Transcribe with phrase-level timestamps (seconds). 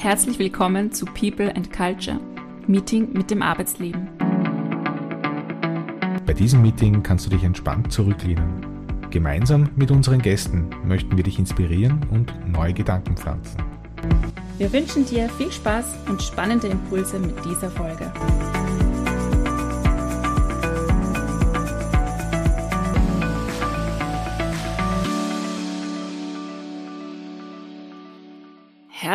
[0.00, 2.20] Herzlich willkommen zu People and Culture,
[2.68, 4.06] Meeting mit dem Arbeitsleben.
[6.24, 8.64] Bei diesem Meeting kannst du dich entspannt zurücklehnen.
[9.10, 13.60] Gemeinsam mit unseren Gästen möchten wir dich inspirieren und neue Gedanken pflanzen.
[14.58, 18.12] Wir wünschen dir viel Spaß und spannende Impulse mit dieser Folge.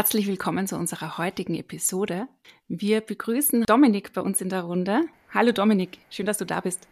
[0.04, 2.28] Herzlich willkommen zu unserer heutigen Episode.
[2.68, 5.00] Wir begrüßen Dominik bei uns in der Runde.
[5.34, 6.90] Hallo Dominik, schön, dass du da bist.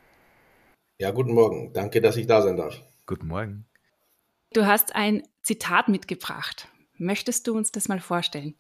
[0.98, 1.74] Ja, guten Morgen.
[1.74, 2.82] Danke, dass ich da sein darf.
[3.06, 3.66] Guten Morgen.
[4.54, 6.70] Du hast ein Zitat mitgebracht.
[6.98, 8.56] Möchtest du uns das mal vorstellen?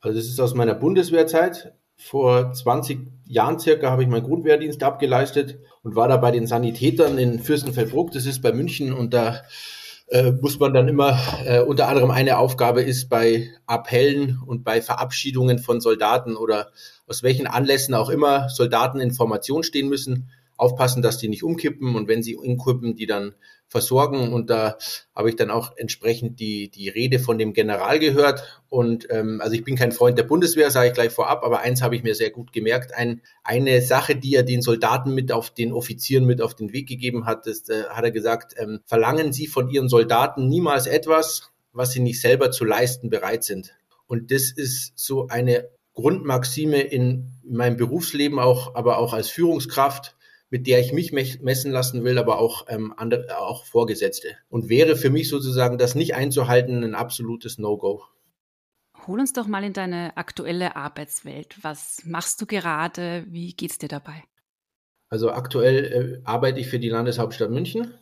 [0.00, 1.72] Also das ist aus meiner Bundeswehrzeit.
[1.96, 7.18] Vor 20 Jahren circa habe ich meinen Grundwehrdienst abgeleistet und war da bei den Sanitätern
[7.18, 8.10] in Fürstenfeldbruck.
[8.10, 9.42] Das ist bei München und da
[10.08, 14.80] äh, muss man dann immer, äh, unter anderem eine Aufgabe ist bei Appellen und bei
[14.80, 16.70] Verabschiedungen von Soldaten oder
[17.06, 21.96] aus welchen Anlässen auch immer Soldaten in Formation stehen müssen, aufpassen, dass die nicht umkippen
[21.96, 23.34] und wenn sie umkippen, die dann
[23.68, 24.32] versorgen.
[24.32, 24.78] Und da
[25.14, 28.62] habe ich dann auch entsprechend die, die Rede von dem General gehört.
[28.68, 31.82] Und ähm, also ich bin kein Freund der Bundeswehr, sage ich gleich vorab, aber eins
[31.82, 32.94] habe ich mir sehr gut gemerkt.
[32.94, 36.88] Ein, eine Sache, die er den Soldaten mit auf den Offizieren mit auf den Weg
[36.88, 41.50] gegeben hat, ist, äh, hat er gesagt, ähm, verlangen Sie von Ihren Soldaten niemals etwas,
[41.76, 43.76] was sie nicht selber zu leisten bereit sind.
[44.06, 50.15] Und das ist so eine Grundmaxime in meinem Berufsleben auch, aber auch als Führungskraft
[50.50, 54.36] mit der ich mich messen lassen will, aber auch ähm, andere, auch Vorgesetzte.
[54.48, 58.04] Und wäre für mich sozusagen das nicht einzuhalten ein absolutes No-Go.
[59.06, 61.56] Hol uns doch mal in deine aktuelle Arbeitswelt.
[61.62, 63.24] Was machst du gerade?
[63.28, 64.24] Wie geht's dir dabei?
[65.08, 67.94] Also aktuell äh, arbeite ich für die Landeshauptstadt München.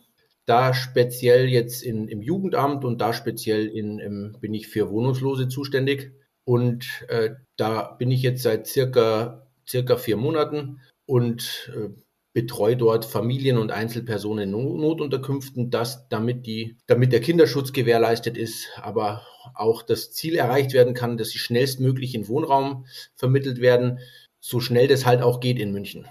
[0.45, 5.47] Da speziell jetzt in, im Jugendamt und da speziell in, im, bin ich für Wohnungslose
[5.47, 6.11] zuständig.
[6.43, 11.89] Und äh, da bin ich jetzt seit circa, circa vier Monaten und äh,
[12.35, 18.67] betreue dort Familien und Einzelpersonen in Notunterkünften, dass damit die, damit der Kinderschutz gewährleistet ist,
[18.75, 22.85] aber auch das Ziel erreicht werden kann, dass sie schnellstmöglich in Wohnraum
[23.15, 23.99] vermittelt werden,
[24.41, 26.07] so schnell das halt auch geht in München.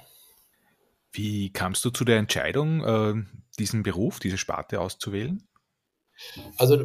[1.13, 3.23] Wie kamst du zu der Entscheidung, äh,
[3.59, 5.47] diesen Beruf, diese Sparte auszuwählen?
[6.57, 6.77] Also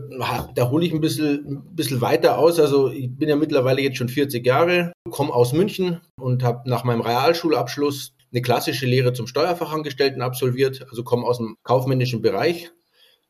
[0.54, 2.60] da hole ich ein bisschen, ein bisschen weiter aus.
[2.60, 6.84] Also ich bin ja mittlerweile jetzt schon 40 Jahre, komme aus München und habe nach
[6.84, 12.72] meinem Realschulabschluss eine klassische Lehre zum Steuerfachangestellten absolviert, also komme aus dem kaufmännischen Bereich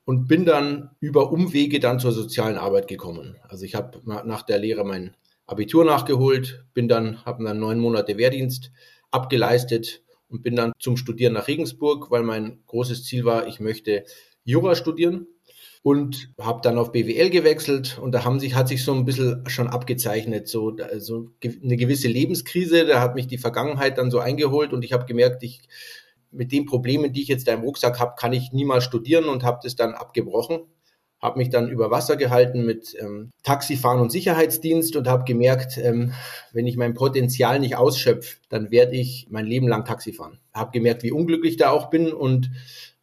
[0.06, 3.38] und bin dann über Umwege dann zur sozialen Arbeit gekommen.
[3.48, 5.16] Also ich habe nach der Lehre mein
[5.46, 8.72] Abitur nachgeholt, bin dann, habe dann neun Monate Wehrdienst
[9.12, 14.04] abgeleistet und bin dann zum Studieren nach Regensburg, weil mein großes Ziel war, ich möchte
[14.44, 15.28] Jura studieren
[15.82, 19.44] und habe dann auf BWL gewechselt und da haben sich, hat sich so ein bisschen
[19.48, 24.74] schon abgezeichnet, so, so eine gewisse Lebenskrise, da hat mich die Vergangenheit dann so eingeholt
[24.74, 25.62] und ich habe gemerkt, ich
[26.32, 29.44] mit den Problemen, die ich jetzt da im Rucksack habe, kann ich niemals studieren und
[29.44, 30.60] habe das dann abgebrochen
[31.22, 36.14] habe mich dann über Wasser gehalten mit ähm, Taxifahren und Sicherheitsdienst und habe gemerkt, ähm,
[36.54, 40.40] wenn ich mein Potenzial nicht ausschöpfe, dann werde ich mein Leben lang Taxi fahren.
[40.54, 42.52] Habe gemerkt, wie unglücklich da auch bin und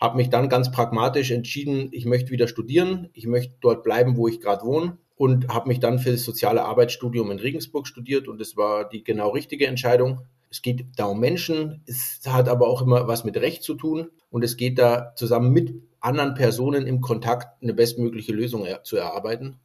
[0.00, 4.28] habe mich dann ganz pragmatisch entschieden, ich möchte wieder studieren, ich möchte dort bleiben, wo
[4.28, 8.40] ich gerade wohne und habe mich dann für das soziale Arbeitsstudium in Regensburg studiert und
[8.40, 10.22] es war die genau richtige Entscheidung.
[10.50, 14.10] Es geht da um Menschen, es hat aber auch immer was mit Recht zu tun
[14.30, 15.74] und es geht da zusammen mit
[16.06, 19.58] anderen Personen im Kontakt eine bestmögliche Lösung er zu erarbeiten.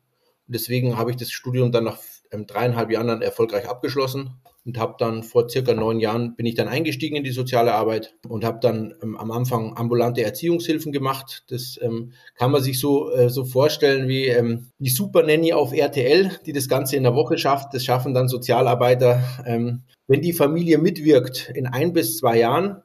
[0.48, 2.00] Und deswegen habe ich das Studium dann nach
[2.32, 6.56] ähm, dreieinhalb Jahren dann erfolgreich abgeschlossen und habe dann vor circa neun Jahren bin ich
[6.56, 11.44] dann eingestiegen in die soziale Arbeit und habe dann ähm, am Anfang ambulante Erziehungshilfen gemacht.
[11.50, 15.74] Das ähm, kann man sich so äh, so vorstellen wie ähm, die Super Nanny auf
[15.74, 17.74] RTL, die das Ganze in der Woche schafft.
[17.74, 19.24] Das schaffen dann Sozialarbeiter.
[19.46, 22.84] Ähm, wenn die Familie mitwirkt in ein bis zwei Jahren,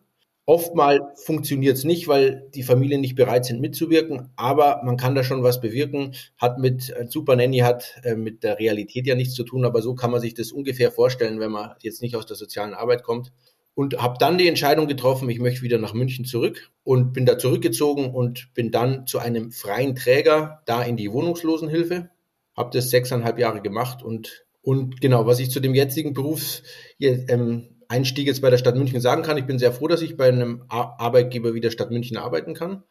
[0.49, 5.25] Oftmal funktioniert es nicht, weil die Familien nicht bereit sind mitzuwirken, aber man kann da
[5.25, 6.15] schon was bewirken.
[6.39, 9.83] Hat mit äh, Super Nanny hat äh, mit der Realität ja nichts zu tun, aber
[9.83, 13.03] so kann man sich das ungefähr vorstellen, wenn man jetzt nicht aus der sozialen Arbeit
[13.03, 13.33] kommt.
[13.75, 17.39] Und habe dann die Entscheidung getroffen, ich möchte wieder nach München zurück und bin da
[17.39, 22.09] zurückgezogen und bin dann zu einem freien Träger da in die Wohnungslosenhilfe.
[22.57, 26.65] Habe das sechseinhalb Jahre gemacht und und genau, was ich zu dem jetzigen Berufs
[26.99, 29.39] ähm, Einstieg jetzt bei der Stadt München sagen kann.
[29.39, 32.83] Ich bin sehr froh, dass ich bei einem Arbeitgeber wie der Stadt München arbeiten kann.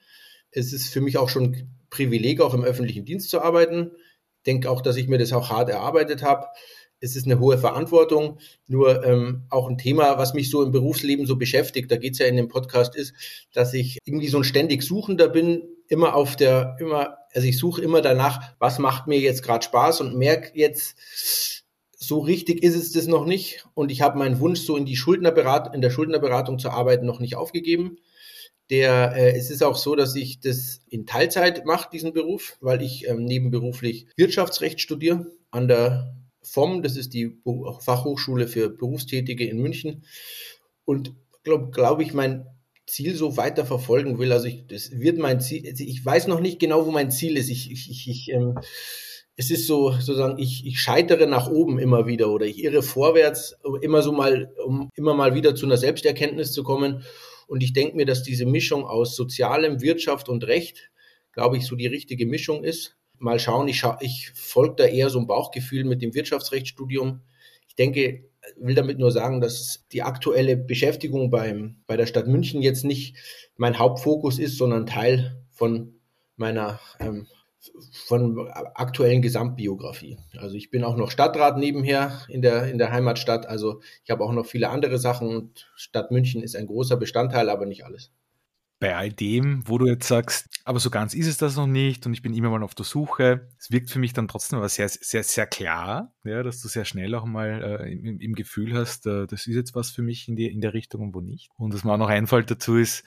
[0.51, 3.92] Es ist für mich auch schon ein Privileg, auch im öffentlichen Dienst zu arbeiten.
[4.38, 6.47] Ich denke auch, dass ich mir das auch hart erarbeitet habe.
[7.00, 8.39] Es ist eine hohe Verantwortung.
[8.68, 12.19] Nur ähm, auch ein Thema, was mich so im Berufsleben so beschäftigt, da geht es
[12.19, 13.13] ja in dem Podcast, ist,
[13.53, 17.81] dass ich irgendwie so ein ständig Suchender bin, immer auf der, immer, also ich suche
[17.81, 20.95] immer danach, was macht mir jetzt gerade Spaß und merke jetzt,
[22.07, 23.66] so richtig ist es das noch nicht.
[23.74, 27.19] Und ich habe meinen Wunsch, so in die Schuldnerberatung, in der Schuldnerberatung zu arbeiten, noch
[27.19, 27.98] nicht aufgegeben.
[28.69, 32.81] Der, äh, es ist auch so, dass ich das in Teilzeit mache, diesen Beruf, weil
[32.81, 37.38] ich ähm, nebenberuflich Wirtschaftsrecht studiere an der FOM, das ist die
[37.80, 40.04] Fachhochschule für Berufstätige in München.
[40.84, 41.13] Und
[41.44, 42.46] glaube glaub ich, mein
[42.88, 44.31] Ziel so weiter verfolgen will.
[44.31, 47.38] Also ich, das wird mein Ziel, also ich weiß noch nicht genau, wo mein Ziel
[47.38, 47.50] ist.
[47.50, 48.60] Ich, ich, ich ähm,
[49.38, 53.58] es ist so, sozusagen, ich, ich scheitere nach oben immer wieder oder ich irre vorwärts,
[53.82, 57.04] immer so mal, um immer mal wieder zu einer Selbsterkenntnis zu kommen.
[57.48, 60.90] Und ich denke mir, dass diese Mischung aus Sozialem, Wirtschaft und Recht,
[61.34, 62.96] glaube ich, so die richtige Mischung ist.
[63.18, 67.22] Mal schauen, ich, scha ich folge da eher so ein Bauchgefühl mit dem Wirtschaftsrechtsstudium.
[67.68, 72.62] Ich denke, will damit nur sagen, dass die aktuelle Beschäftigung beim, bei der Stadt München
[72.62, 73.18] jetzt nicht
[73.58, 75.96] mein Hauptfokus ist, sondern Teil von
[76.38, 77.28] meiner ähm,
[78.06, 80.18] von aktuellen Gesamtbiografie.
[80.38, 83.46] Also ich bin auch noch Stadtrat nebenher in der, in der Heimatstadt.
[83.46, 87.50] Also ich habe auch noch viele andere Sachen und Stadt München ist ein großer Bestandteil,
[87.50, 88.12] aber nicht alles
[88.80, 92.06] bei all dem, wo du jetzt sagst, aber so ganz ist es das noch nicht
[92.06, 93.48] und ich bin immer mal auf der Suche.
[93.58, 96.86] Es wirkt für mich dann trotzdem aber sehr, sehr, sehr klar, ja, dass du sehr
[96.86, 100.28] schnell auch mal äh, im, im, Gefühl hast, äh, das ist jetzt was für mich
[100.28, 101.50] in, die, in der Richtung und wo nicht.
[101.58, 103.04] Und was mir auch noch einfällt dazu ist,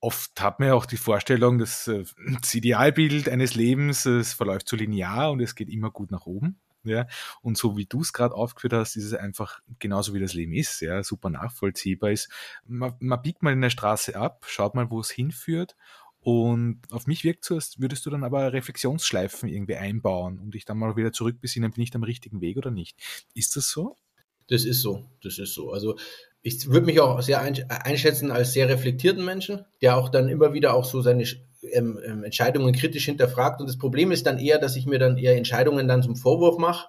[0.00, 2.04] oft hat man ja auch die Vorstellung, dass äh,
[2.40, 6.58] das Idealbild eines Lebens, es verläuft so linear und es geht immer gut nach oben.
[6.82, 7.06] Ja,
[7.42, 10.54] und so wie du es gerade aufgeführt hast, ist es einfach genauso wie das Leben
[10.54, 12.30] ist, ja, super nachvollziehbar ist.
[12.64, 15.76] Man, man biegt mal in der Straße ab, schaut mal, wo es hinführt
[16.20, 20.64] und auf mich wirkt so, als würdest du dann aber Reflexionsschleifen irgendwie einbauen, um dich
[20.64, 22.98] dann mal wieder zurückbesinnen, bin ich am richtigen Weg oder nicht.
[23.34, 23.96] Ist das so?
[24.46, 25.72] Das ist so, das ist so.
[25.72, 25.96] Also
[26.42, 30.74] ich würde mich auch sehr einschätzen als sehr reflektierten Menschen, der auch dann immer wieder
[30.74, 31.24] auch so seine
[31.72, 33.60] ähm, ähm, Entscheidungen kritisch hinterfragt.
[33.60, 36.56] Und das Problem ist dann eher, dass ich mir dann eher Entscheidungen dann zum Vorwurf
[36.58, 36.88] mache.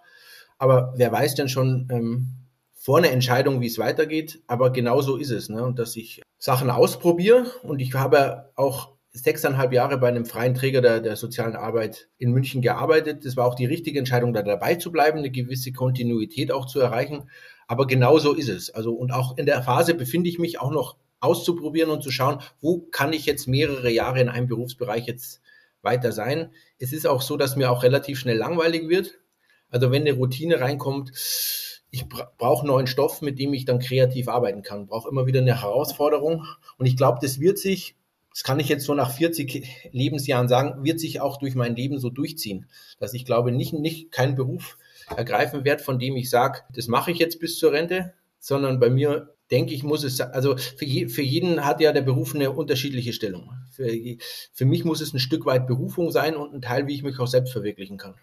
[0.58, 2.28] Aber wer weiß denn schon ähm,
[2.74, 4.42] vor einer Entscheidung, wie es weitergeht?
[4.48, 5.50] Aber genau so ist es.
[5.50, 5.64] Ne?
[5.64, 7.46] Und dass ich Sachen ausprobiere.
[7.64, 12.32] Und ich habe auch sechseinhalb Jahre bei einem freien Träger der, der sozialen Arbeit in
[12.32, 13.26] München gearbeitet.
[13.26, 16.80] Das war auch die richtige Entscheidung, da dabei zu bleiben, eine gewisse Kontinuität auch zu
[16.80, 17.30] erreichen.
[17.72, 18.70] Aber genau so ist es.
[18.70, 22.40] Also, und auch in der Phase befinde ich mich auch noch auszuprobieren und zu schauen,
[22.60, 25.40] wo kann ich jetzt mehrere Jahre in einem Berufsbereich jetzt
[25.82, 26.52] weiter sein.
[26.80, 29.20] Es ist auch so, dass mir auch relativ schnell langweilig wird.
[29.70, 31.14] Also wenn eine Routine reinkommt,
[31.92, 34.88] ich brauche neuen Stoff, mit dem ich dann kreativ arbeiten kann.
[34.88, 36.46] Brauche immer wieder eine Herausforderung.
[36.78, 37.96] Und ich glaube, das wird sich,
[38.32, 42.00] das kann ich jetzt so nach 40 Lebensjahren sagen, wird sich auch durch mein Leben
[42.00, 42.66] so durchziehen.
[43.00, 44.78] Dass ich glaube, nicht, nicht kein Beruf
[45.18, 48.90] ergreifen werde, von dem ich sage, das mache ich jetzt bis zur Rente, sondern bei
[48.90, 52.52] mir denke ich, muss es, also für, je, für jeden hat ja der Beruf eine
[52.52, 53.52] unterschiedliche Stellung.
[53.72, 53.90] Für,
[54.54, 57.20] für mich muss es ein Stück weit Berufung sein und ein Teil, wie ich mich
[57.20, 58.16] auch selbst verwirklichen kann.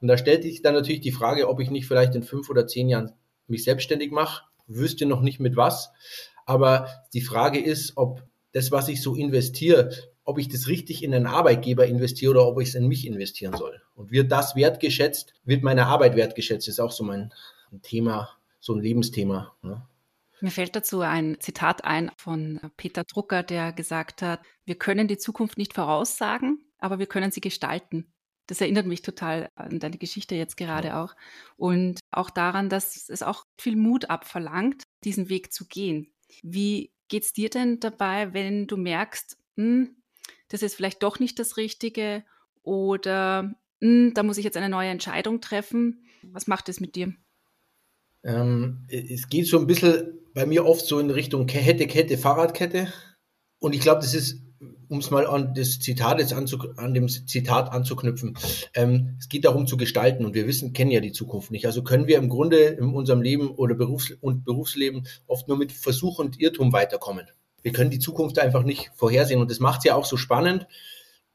[0.00, 2.66] Und da stellt sich dann natürlich die Frage, ob ich nicht vielleicht in fünf oder
[2.66, 3.12] zehn Jahren
[3.48, 4.44] mich selbstständig mache.
[4.66, 5.90] Wüsste noch nicht mit was.
[6.46, 8.22] Aber die Frage ist, ob
[8.52, 9.90] das, was ich so investiere,
[10.24, 13.56] ob ich das richtig in einen Arbeitgeber investiere oder ob ich es in mich investieren
[13.56, 13.80] soll.
[13.94, 15.34] Und wird das wertgeschätzt?
[15.44, 16.68] Wird meine Arbeit wertgeschätzt?
[16.68, 17.32] Das ist auch so mein
[17.82, 18.30] Thema,
[18.60, 19.56] so ein Lebensthema.
[19.62, 19.82] Ne?
[20.40, 25.18] Mir fällt dazu ein Zitat ein von Peter Drucker, der gesagt hat, wir können die
[25.18, 28.12] Zukunft nicht voraussagen, aber wir können sie gestalten.
[28.46, 31.04] Das erinnert mich total an deine Geschichte jetzt gerade ja.
[31.04, 31.14] auch.
[31.56, 36.12] Und auch daran, dass es auch viel Mut abverlangt, diesen Weg zu gehen.
[36.42, 39.96] Wie geht es dir denn dabei, wenn du merkst, hm,
[40.50, 42.22] das ist vielleicht doch nicht das Richtige
[42.62, 46.04] oder hm, da muss ich jetzt eine neue Entscheidung treffen?
[46.22, 47.14] Was macht es mit dir?
[48.22, 52.92] Ähm, es geht so ein bisschen bei mir oft so in Richtung Kette, Kette, Fahrradkette.
[53.58, 54.42] Und ich glaube, das ist,
[54.88, 58.36] um es mal an das Zitat jetzt an dem Zitat anzuknüpfen,
[58.74, 61.66] ähm, es geht darum zu gestalten und wir wissen, kennen ja die Zukunft nicht.
[61.66, 65.72] Also können wir im Grunde in unserem Leben oder Berufs- und Berufsleben oft nur mit
[65.72, 67.26] Versuch und Irrtum weiterkommen.
[67.62, 70.66] Wir können die Zukunft einfach nicht vorhersehen und das macht es ja auch so spannend,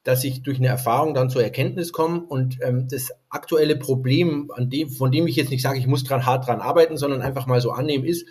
[0.06, 4.70] dass ich durch eine Erfahrung dann zur Erkenntnis komme und ähm, das aktuelle Problem, an
[4.70, 7.48] dem, von dem ich jetzt nicht sage, ich muss dran hart dran arbeiten, sondern einfach
[7.48, 8.28] mal so annehmen, ist,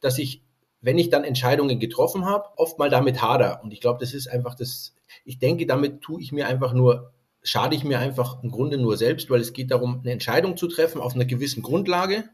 [0.00, 0.42] dass ich,
[0.80, 3.60] wenn ich dann Entscheidungen getroffen habe, oft mal damit hader.
[3.62, 4.94] Und ich glaube, das ist einfach das,
[5.24, 7.12] ich denke, damit tue ich mir einfach nur,
[7.44, 10.66] schade ich mir einfach im Grunde nur selbst, weil es geht darum, eine Entscheidung zu
[10.66, 12.24] treffen auf einer gewissen Grundlage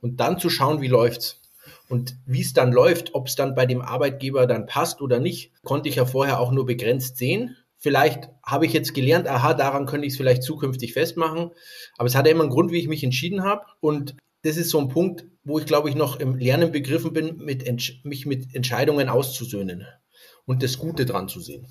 [0.00, 1.42] und dann zu schauen, wie läuft's.
[1.88, 5.52] Und wie es dann läuft, ob es dann bei dem Arbeitgeber dann passt oder nicht,
[5.62, 7.56] konnte ich ja vorher auch nur begrenzt sehen.
[7.76, 11.50] Vielleicht habe ich jetzt gelernt, aha, daran könnte ich es vielleicht zukünftig festmachen.
[11.98, 13.66] Aber es hatte immer einen Grund, wie ich mich entschieden habe.
[13.80, 17.36] Und das ist so ein Punkt, wo ich glaube ich noch im Lernen begriffen bin,
[17.36, 17.66] mit
[18.04, 19.86] mich mit Entscheidungen auszusöhnen
[20.46, 21.66] und das Gute dran zu sehen.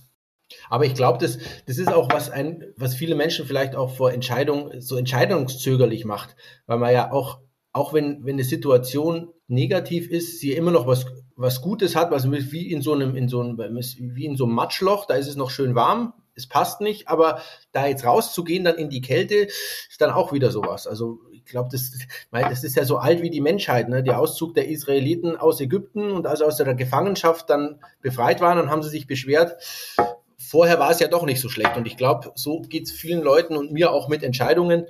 [0.69, 4.11] Aber ich glaube, das, das ist auch was ein, was viele Menschen vielleicht auch vor
[4.11, 6.35] Entscheidungen so entscheidungszögerlich macht,
[6.67, 7.39] weil man ja auch
[7.73, 11.05] auch wenn, wenn eine Situation negativ ist, sie immer noch was,
[11.35, 14.53] was Gutes hat, was wie in so einem, in so einem, wie in so einem
[14.53, 17.41] Matschloch, da ist es noch schön warm, es passt nicht, aber
[17.71, 20.87] da jetzt rauszugehen, dann in die Kälte, ist dann auch wieder sowas.
[20.87, 21.91] Also ich glaube, das,
[22.31, 24.03] das ist ja so alt wie die Menschheit, ne?
[24.03, 28.71] Der Auszug der Israeliten aus Ägypten und als aus der Gefangenschaft dann befreit waren, dann
[28.71, 29.61] haben sie sich beschwert.
[30.37, 31.77] Vorher war es ja doch nicht so schlecht.
[31.77, 34.87] Und ich glaube, so geht es vielen Leuten und mir auch mit Entscheidungen,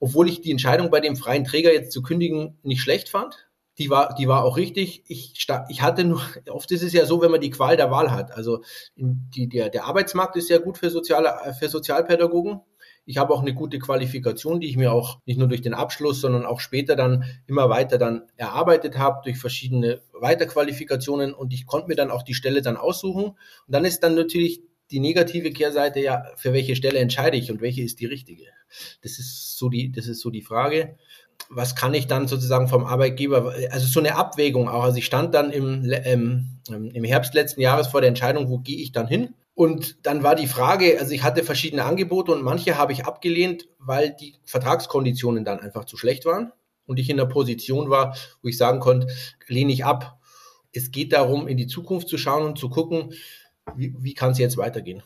[0.00, 3.47] obwohl ich die Entscheidung bei dem freien Träger jetzt zu kündigen nicht schlecht fand
[3.78, 5.04] die war, die war auch richtig.
[5.06, 6.20] Ich, ich hatte nur,
[6.50, 8.32] oft ist es ja so, wenn man die Qual der Wahl hat.
[8.32, 8.62] Also
[8.96, 12.60] die, der, der Arbeitsmarkt ist sehr gut für, soziale, für Sozialpädagogen.
[13.04, 16.20] Ich habe auch eine gute Qualifikation, die ich mir auch nicht nur durch den Abschluss,
[16.20, 21.88] sondern auch später dann immer weiter dann erarbeitet habe durch verschiedene Weiterqualifikationen und ich konnte
[21.88, 23.24] mir dann auch die Stelle dann aussuchen.
[23.24, 27.62] Und dann ist dann natürlich die negative Kehrseite ja, für welche Stelle entscheide ich und
[27.62, 28.44] welche ist die richtige?
[29.02, 30.96] Das ist so die, das ist so die Frage
[31.48, 34.84] was kann ich dann sozusagen vom Arbeitgeber, also so eine Abwägung auch.
[34.84, 38.78] Also ich stand dann im, im, im Herbst letzten Jahres vor der Entscheidung, wo gehe
[38.78, 39.34] ich dann hin?
[39.54, 43.68] Und dann war die Frage, also ich hatte verschiedene Angebote und manche habe ich abgelehnt,
[43.78, 46.52] weil die Vertragskonditionen dann einfach zu schlecht waren
[46.86, 49.08] und ich in der Position war, wo ich sagen konnte,
[49.48, 50.20] lehne ich ab.
[50.72, 53.14] Es geht darum, in die Zukunft zu schauen und zu gucken,
[53.74, 55.02] wie, wie kann es jetzt weitergehen.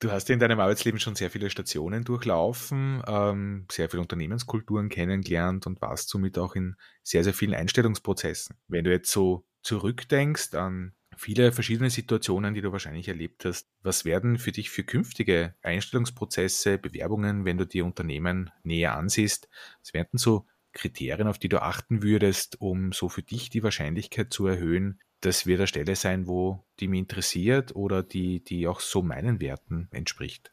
[0.00, 5.66] Du hast in deinem Arbeitsleben schon sehr viele Stationen durchlaufen, ähm, sehr viele Unternehmenskulturen kennengelernt
[5.66, 8.56] und warst somit auch in sehr, sehr vielen Einstellungsprozessen.
[8.66, 14.06] Wenn du jetzt so zurückdenkst an viele verschiedene Situationen, die du wahrscheinlich erlebt hast, was
[14.06, 19.50] werden für dich für künftige Einstellungsprozesse, Bewerbungen, wenn du dir Unternehmen näher ansiehst,
[19.82, 24.32] was wären so Kriterien, auf die du achten würdest, um so für dich die Wahrscheinlichkeit
[24.32, 28.80] zu erhöhen, das wird eine Stelle sein, wo die mich interessiert oder die, die auch
[28.80, 30.52] so meinen Werten entspricht?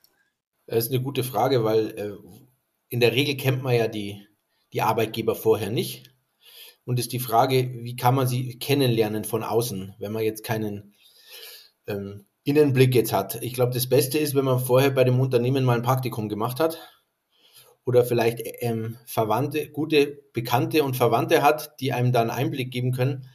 [0.66, 2.12] Das ist eine gute Frage, weil äh,
[2.90, 4.28] in der Regel kennt man ja die,
[4.74, 6.14] die Arbeitgeber vorher nicht.
[6.84, 10.96] Und ist die Frage, wie kann man sie kennenlernen von außen, wenn man jetzt keinen
[11.86, 13.42] ähm, Innenblick jetzt hat.
[13.44, 16.62] Ich glaube, das Beste ist, wenn man vorher bei dem Unternehmen mal ein Praktikum gemacht
[16.62, 16.80] hat
[17.86, 23.28] oder vielleicht ähm, Verwandte, gute Bekannte und Verwandte hat, die einem dann Einblick geben können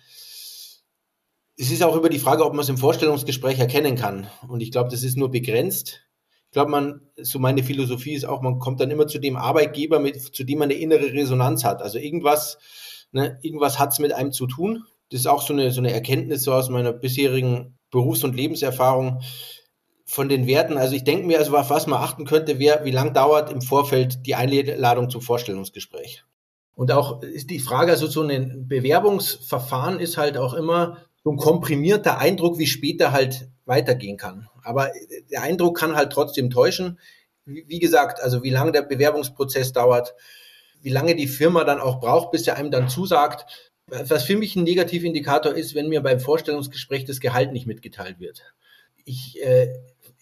[1.62, 4.26] es ist auch über die Frage, ob man es im Vorstellungsgespräch erkennen kann.
[4.49, 6.00] Und ich glaube, das ist nur begrenzt.
[6.47, 10.00] Ich glaube, man, so meine Philosophie ist auch, man kommt dann immer zu dem Arbeitgeber,
[10.00, 11.81] mit, zu dem man eine innere Resonanz hat.
[11.81, 12.59] Also irgendwas,
[13.12, 14.83] ne, irgendwas hat es mit einem zu tun.
[15.12, 19.21] Das ist auch so eine, so eine Erkenntnis so aus meiner bisherigen Berufs- und Lebenserfahrung
[20.04, 20.76] von den Werten.
[20.76, 23.62] Also ich denke mir, also auf was man achten könnte, wäre, wie lang dauert im
[23.62, 26.25] Vorfeld die Einladung zum Vorstellungsgespräch.
[26.75, 31.37] Und auch ist die Frage, also so ein Bewerbungsverfahren ist halt auch immer, so ein
[31.37, 34.49] komprimierter Eindruck, wie später halt weitergehen kann.
[34.62, 34.91] Aber
[35.31, 36.99] der Eindruck kann halt trotzdem täuschen.
[37.45, 40.14] Wie gesagt, also wie lange der Bewerbungsprozess dauert,
[40.81, 43.71] wie lange die Firma dann auch braucht, bis er einem dann zusagt.
[43.87, 48.43] Was für mich ein Negativindikator ist, wenn mir beim Vorstellungsgespräch das Gehalt nicht mitgeteilt wird.
[49.05, 49.73] Ich äh,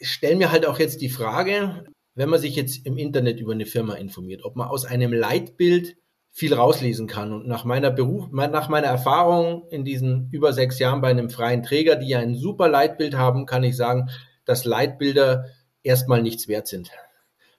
[0.00, 3.66] stelle mir halt auch jetzt die Frage, wenn man sich jetzt im Internet über eine
[3.66, 5.97] Firma informiert, ob man aus einem Leitbild
[6.30, 7.32] viel rauslesen kann.
[7.32, 11.62] Und nach meiner Beruf, nach meiner Erfahrung in diesen über sechs Jahren bei einem freien
[11.62, 14.10] Träger, die ja ein super Leitbild haben, kann ich sagen,
[14.44, 15.46] dass Leitbilder
[15.82, 16.90] erstmal nichts wert sind.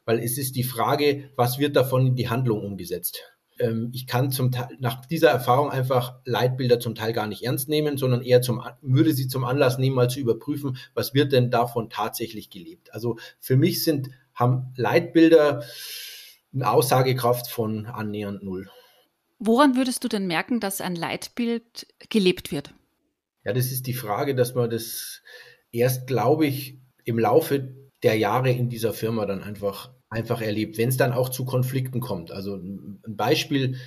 [0.05, 3.31] Weil es ist die Frage, was wird davon in die Handlung umgesetzt?
[3.59, 7.69] Ähm, ich kann zum Teil, nach dieser Erfahrung einfach Leitbilder zum Teil gar nicht ernst
[7.69, 11.51] nehmen, sondern eher zum, würde sie zum Anlass nehmen, mal zu überprüfen, was wird denn
[11.51, 12.93] davon tatsächlich gelebt.
[12.93, 15.63] Also für mich sind, haben Leitbilder,
[16.53, 18.69] eine Aussagekraft von annähernd null.
[19.39, 22.73] Woran würdest du denn merken, dass ein Leitbild gelebt wird?
[23.43, 25.21] Ja, das ist die Frage, dass man das
[25.71, 30.89] erst, glaube ich, im Laufe der Jahre in dieser Firma dann einfach, einfach erlebt, wenn
[30.89, 32.31] es dann auch zu Konflikten kommt.
[32.31, 33.77] Also ein Beispiel,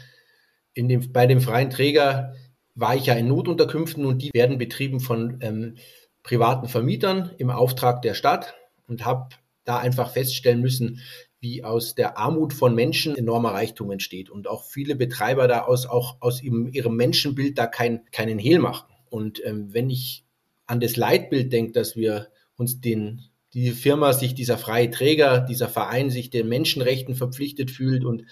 [0.73, 2.35] in dem, bei dem freien Träger
[2.75, 5.77] war ich ja in Notunterkünften und die werden betrieben von ähm,
[6.25, 8.55] privaten Vermietern im Auftrag der Stadt
[8.89, 9.29] und habe
[9.65, 11.01] da einfach feststellen müssen,
[11.45, 15.85] wie aus der Armut von Menschen enormer Reichtum entsteht und auch viele Betreiber da aus,
[15.85, 18.89] auch aus ihrem, ihrem Menschenbild da kein, keinen Hehl machen.
[19.11, 20.25] Und ähm, wenn ich
[20.67, 23.21] an das Leitbild denke, dass wir uns den,
[23.53, 28.25] die Firma sich dieser freie Träger, dieser Verein sich den Menschenrechten verpflichtet fühlt und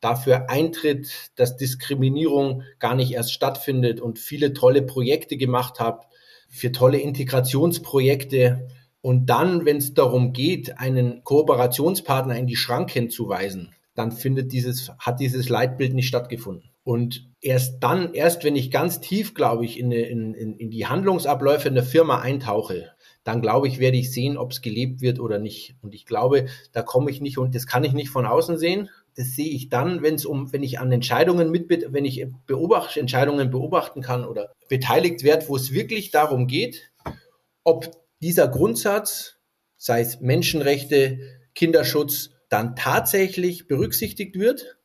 [0.00, 6.04] dafür eintritt, dass Diskriminierung gar nicht erst stattfindet und viele tolle Projekte gemacht habe,
[6.50, 8.68] für tolle Integrationsprojekte,
[9.02, 14.52] und dann, wenn es darum geht, einen Kooperationspartner in die Schranken zu weisen, dann findet
[14.52, 16.70] dieses, hat dieses Leitbild nicht stattgefunden.
[16.82, 21.68] Und erst dann, erst wenn ich ganz tief, glaube ich, in, in, in die Handlungsabläufe
[21.68, 22.90] in der Firma eintauche,
[23.22, 25.76] dann glaube ich, werde ich sehen, ob es gelebt wird oder nicht.
[25.82, 28.88] Und ich glaube, da komme ich nicht und das kann ich nicht von außen sehen.
[29.16, 32.96] Das sehe ich dann, wenn es um, wenn ich an Entscheidungen mit, wenn ich beobacht,
[32.96, 36.90] Entscheidungen beobachten kann oder beteiligt werde, wo es wirklich darum geht,
[37.62, 37.90] ob
[38.20, 39.36] dieser Grundsatz,
[39.76, 41.20] sei es Menschenrechte,
[41.54, 44.78] Kinderschutz, dann tatsächlich berücksichtigt wird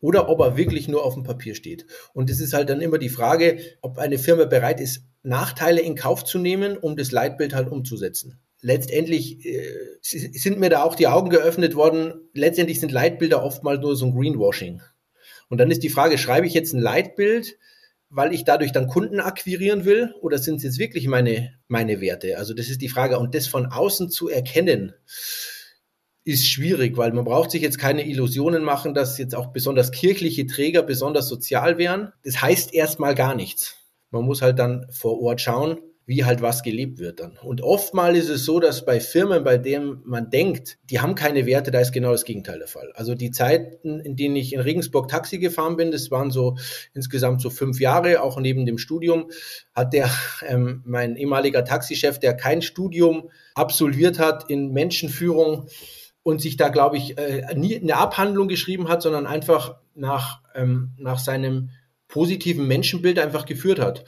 [0.00, 1.86] oder ob er wirklich nur auf dem Papier steht.
[2.12, 5.94] Und es ist halt dann immer die Frage, ob eine Firma bereit ist, Nachteile in
[5.94, 8.40] Kauf zu nehmen, um das Leitbild halt umzusetzen.
[8.60, 12.28] Letztendlich äh, sind mir da auch die Augen geöffnet worden.
[12.32, 14.82] Letztendlich sind Leitbilder oftmals nur so ein Greenwashing.
[15.48, 17.58] Und dann ist die Frage, schreibe ich jetzt ein Leitbild,
[18.14, 22.36] weil ich dadurch dann Kunden akquirieren will, oder sind es jetzt wirklich meine, meine Werte?
[22.36, 23.18] Also das ist die Frage.
[23.18, 24.92] Und das von außen zu erkennen,
[26.24, 30.46] ist schwierig, weil man braucht sich jetzt keine Illusionen machen, dass jetzt auch besonders kirchliche
[30.46, 32.12] Träger besonders sozial wären.
[32.22, 33.76] Das heißt erstmal gar nichts.
[34.10, 35.78] Man muss halt dann vor Ort schauen,
[36.12, 37.38] wie halt was gelebt wird dann.
[37.42, 41.46] Und oftmal ist es so, dass bei Firmen, bei denen man denkt, die haben keine
[41.46, 42.92] Werte, da ist genau das Gegenteil der Fall.
[42.94, 46.58] Also die Zeiten, in denen ich in Regensburg Taxi gefahren bin, das waren so
[46.92, 49.30] insgesamt so fünf Jahre, auch neben dem Studium,
[49.74, 50.10] hat der,
[50.46, 55.66] ähm, mein ehemaliger Taxichef, der kein Studium absolviert hat in Menschenführung,
[56.24, 60.92] und sich da, glaube ich, äh, nie eine Abhandlung geschrieben hat, sondern einfach nach, ähm,
[60.96, 61.70] nach seinem
[62.06, 64.04] positiven Menschenbild einfach geführt hat.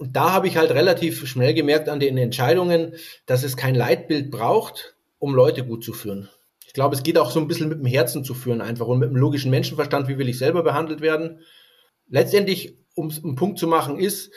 [0.00, 2.94] Und da habe ich halt relativ schnell gemerkt an den Entscheidungen,
[3.26, 6.30] dass es kein Leitbild braucht, um Leute gut zu führen.
[6.66, 8.98] Ich glaube, es geht auch so ein bisschen mit dem Herzen zu führen einfach und
[8.98, 11.40] mit dem logischen Menschenverstand, wie will ich selber behandelt werden.
[12.08, 14.32] Letztendlich, um es einen Punkt zu machen, ist,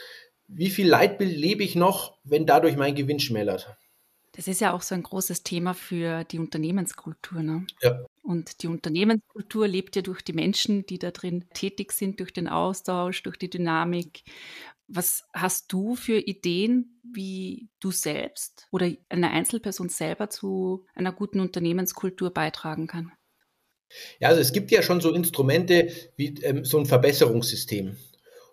[0.48, 3.74] wie viel Leitbild lebe ich noch, wenn dadurch mein Gewinn schmälert?
[4.36, 7.42] Das ist ja auch so ein großes Thema für die Unternehmenskultur.
[7.42, 7.66] Ne?
[7.82, 8.04] Ja.
[8.22, 12.48] Und die Unternehmenskultur lebt ja durch die Menschen, die da drin tätig sind, durch den
[12.48, 14.24] Austausch, durch die Dynamik.
[14.88, 21.38] Was hast du für Ideen, wie du selbst oder eine Einzelperson selber zu einer guten
[21.38, 23.12] Unternehmenskultur beitragen kann?
[24.18, 27.96] Ja, also es gibt ja schon so Instrumente wie ähm, so ein Verbesserungssystem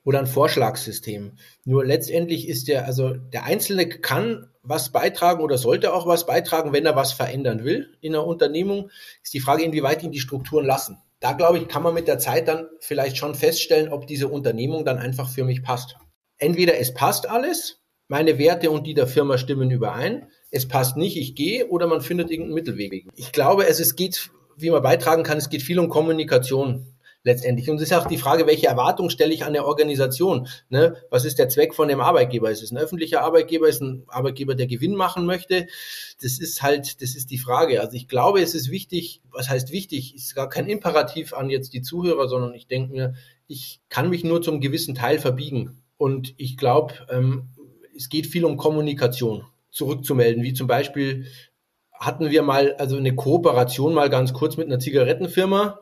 [0.03, 1.33] oder ein Vorschlagssystem.
[1.65, 6.73] Nur letztendlich ist der, also der Einzelne kann was beitragen oder sollte auch was beitragen,
[6.73, 8.89] wenn er was verändern will in einer Unternehmung.
[9.23, 10.97] Ist die Frage, inwieweit ihn die Strukturen lassen.
[11.19, 14.85] Da glaube ich, kann man mit der Zeit dann vielleicht schon feststellen, ob diese Unternehmung
[14.85, 15.97] dann einfach für mich passt.
[16.37, 21.17] Entweder es passt alles, meine Werte und die der Firma stimmen überein, es passt nicht,
[21.17, 23.07] ich gehe, oder man findet irgendeinen Mittelweg.
[23.15, 26.87] Ich glaube, es, es geht, wie man beitragen kann, es geht viel um Kommunikation
[27.23, 27.69] letztendlich.
[27.69, 30.47] Und es ist auch die Frage, welche Erwartung stelle ich an der Organisation?
[30.69, 30.95] Ne?
[31.09, 32.49] Was ist der Zweck von dem Arbeitgeber?
[32.49, 33.67] Ist es ein öffentlicher Arbeitgeber?
[33.67, 35.67] Ist es ein Arbeitgeber, der Gewinn machen möchte?
[36.21, 37.81] Das ist halt, das ist die Frage.
[37.81, 40.15] Also ich glaube, es ist wichtig, was heißt wichtig?
[40.15, 43.13] Ist gar kein Imperativ an jetzt die Zuhörer, sondern ich denke mir,
[43.47, 45.81] ich kann mich nur zum gewissen Teil verbiegen.
[45.97, 47.49] Und ich glaube, ähm,
[47.95, 51.27] es geht viel um Kommunikation zurückzumelden, wie zum Beispiel
[51.93, 55.79] hatten wir mal also eine Kooperation mal ganz kurz mit einer Zigarettenfirma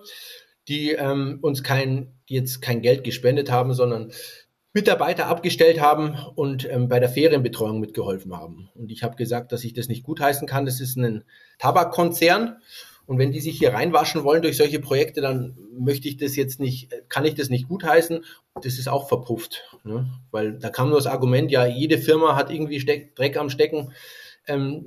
[0.70, 4.12] die ähm, uns kein, die jetzt kein Geld gespendet haben, sondern
[4.72, 8.70] Mitarbeiter abgestellt haben und ähm, bei der Ferienbetreuung mitgeholfen haben.
[8.76, 10.66] Und ich habe gesagt, dass ich das nicht gutheißen kann.
[10.66, 11.24] Das ist ein
[11.58, 12.58] Tabakkonzern.
[13.08, 16.60] Und wenn die sich hier reinwaschen wollen durch solche Projekte, dann möchte ich das jetzt
[16.60, 18.24] nicht, kann ich das nicht gutheißen.
[18.62, 19.64] Das ist auch verpufft.
[19.84, 20.08] Ne?
[20.30, 23.92] Weil da kam nur das Argument, ja, jede Firma hat irgendwie Steck, Dreck am Stecken.
[24.50, 24.86] Ähm,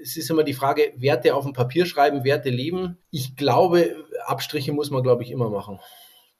[0.00, 2.98] es ist immer die Frage, Werte auf dem Papier schreiben, Werte leben.
[3.10, 5.80] Ich glaube, Abstriche muss man, glaube ich, immer machen.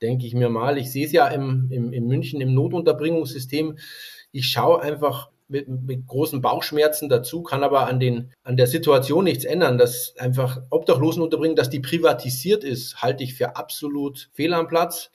[0.01, 0.77] Denke ich mir mal.
[0.77, 3.77] Ich sehe es ja im, im, in München im Notunterbringungssystem.
[4.31, 9.23] Ich schaue einfach mit, mit großen Bauchschmerzen dazu, kann aber an, den, an der Situation
[9.23, 14.67] nichts ändern, dass einfach Obdachlosenunterbringung, dass die privatisiert ist, halte ich für absolut fehl am
[14.67, 15.11] Platz.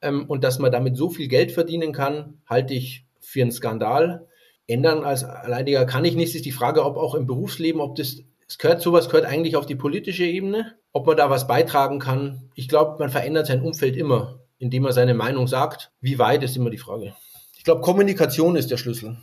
[0.00, 4.26] Ähm, und dass man damit so viel Geld verdienen kann, halte ich für einen Skandal
[4.66, 6.34] ändern als Alleiniger kann ich nicht.
[6.34, 9.66] Ist die Frage, ob auch im Berufsleben, ob das, es gehört, sowas gehört eigentlich auf
[9.66, 12.50] die politische Ebene, ob man da was beitragen kann.
[12.54, 15.92] Ich glaube, man verändert sein Umfeld immer, indem man seine Meinung sagt.
[16.00, 17.14] Wie weit ist immer die Frage.
[17.56, 19.18] Ich glaube, Kommunikation ist der Schlüssel.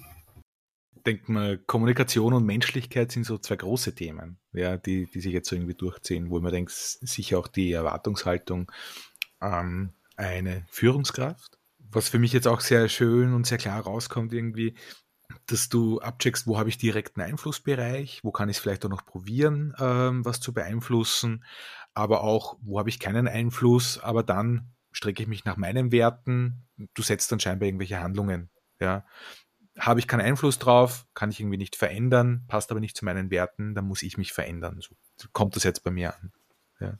[0.95, 5.33] Ich denke mal, Kommunikation und Menschlichkeit sind so zwei große Themen, ja, die, die sich
[5.33, 8.71] jetzt so irgendwie durchziehen, wo man denkt, sicher auch die Erwartungshaltung
[9.39, 11.57] an eine Führungskraft.
[11.77, 14.75] Was für mich jetzt auch sehr schön und sehr klar rauskommt, irgendwie,
[15.47, 19.05] dass du abcheckst, wo habe ich direkten Einflussbereich, wo kann ich es vielleicht auch noch
[19.05, 21.43] probieren, ähm, was zu beeinflussen,
[21.93, 26.67] aber auch, wo habe ich keinen Einfluss, aber dann strecke ich mich nach meinen Werten,
[26.93, 28.49] du setzt dann scheinbar irgendwelche Handlungen,
[28.79, 29.05] ja.
[29.79, 33.31] Habe ich keinen Einfluss drauf, kann ich irgendwie nicht verändern, passt aber nicht zu meinen
[33.31, 34.81] Werten, dann muss ich mich verändern.
[34.81, 36.33] So kommt das jetzt bei mir an.
[36.81, 36.97] Ja.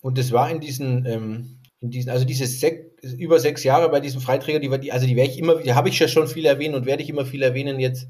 [0.00, 2.80] Und das war in diesen ähm, in diesen, also diese sech,
[3.16, 5.98] über sechs Jahre bei diesem Freiträger, die, also die werde ich immer, die habe ich
[5.98, 8.08] ja schon viel erwähnt und werde ich immer viel erwähnen jetzt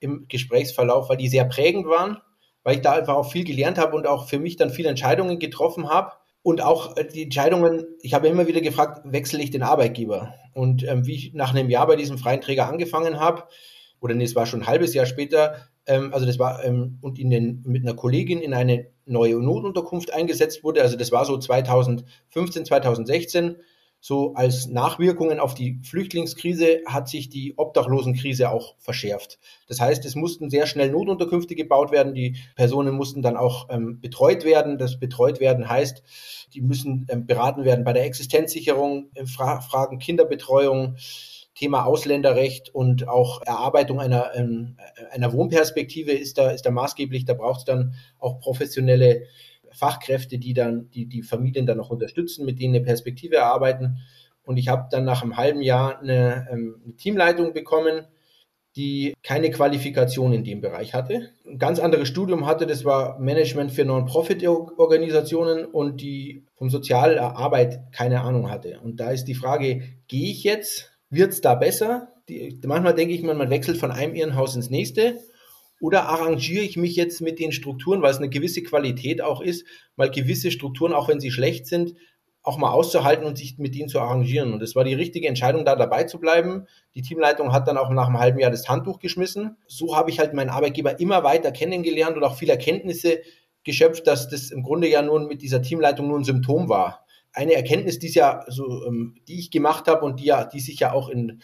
[0.00, 2.18] im Gesprächsverlauf, weil die sehr prägend waren,
[2.62, 5.38] weil ich da einfach auch viel gelernt habe und auch für mich dann viele Entscheidungen
[5.38, 6.12] getroffen habe.
[6.42, 10.34] Und auch äh, die Entscheidungen, ich habe immer wieder gefragt, wechsle ich den Arbeitgeber?
[10.54, 13.44] Und ähm, wie ich nach einem Jahr bei diesem freien Träger angefangen habe,
[14.00, 15.56] oder nee, es war schon ein halbes Jahr später,
[15.86, 20.12] ähm, also das war, ähm, und in den, mit einer Kollegin in eine neue Notunterkunft
[20.12, 23.56] eingesetzt wurde, also das war so 2015, 2016,
[24.02, 29.38] so als Nachwirkungen auf die Flüchtlingskrise hat sich die Obdachlosenkrise auch verschärft.
[29.68, 32.14] Das heißt, es mussten sehr schnell Notunterkünfte gebaut werden.
[32.14, 34.78] Die Personen mussten dann auch ähm, betreut werden.
[34.78, 36.02] Das betreut werden heißt,
[36.54, 40.96] die müssen ähm, beraten werden bei der Existenzsicherung, äh, Fra Fragen Kinderbetreuung,
[41.60, 44.78] Thema Ausländerrecht und auch Erarbeitung einer, ähm,
[45.10, 47.26] einer Wohnperspektive ist da, ist da maßgeblich.
[47.26, 49.24] Da braucht es dann auch professionelle
[49.70, 53.98] Fachkräfte, die dann die, die Familien dann noch unterstützen, mit denen eine Perspektive erarbeiten.
[54.42, 58.06] Und ich habe dann nach einem halben Jahr eine, ähm, eine Teamleitung bekommen,
[58.74, 61.28] die keine Qualifikation in dem Bereich hatte.
[61.46, 68.22] Ein ganz anderes Studium hatte, das war Management für Non-Profit-Organisationen und die vom Sozialarbeit keine
[68.22, 68.80] Ahnung hatte.
[68.80, 70.89] Und da ist die Frage, gehe ich jetzt?
[71.10, 72.12] Wird es da besser?
[72.28, 75.18] Die, manchmal denke ich mal, man wechselt von einem Irrenhaus ins nächste
[75.80, 79.66] oder arrangiere ich mich jetzt mit den Strukturen, weil es eine gewisse Qualität auch ist,
[79.96, 81.94] mal gewisse Strukturen, auch wenn sie schlecht sind,
[82.42, 84.52] auch mal auszuhalten und sich mit denen zu arrangieren.
[84.52, 86.66] Und es war die richtige Entscheidung, da dabei zu bleiben.
[86.94, 89.56] Die Teamleitung hat dann auch nach einem halben Jahr das Handtuch geschmissen.
[89.66, 93.20] So habe ich halt meinen Arbeitgeber immer weiter kennengelernt und auch viele Erkenntnisse
[93.64, 97.04] geschöpft, dass das im Grunde ja nur mit dieser Teamleitung nur ein Symptom war.
[97.32, 100.80] Eine Erkenntnis, die, ja so, ähm, die ich gemacht habe und die ja, die sich
[100.80, 101.40] ja auch in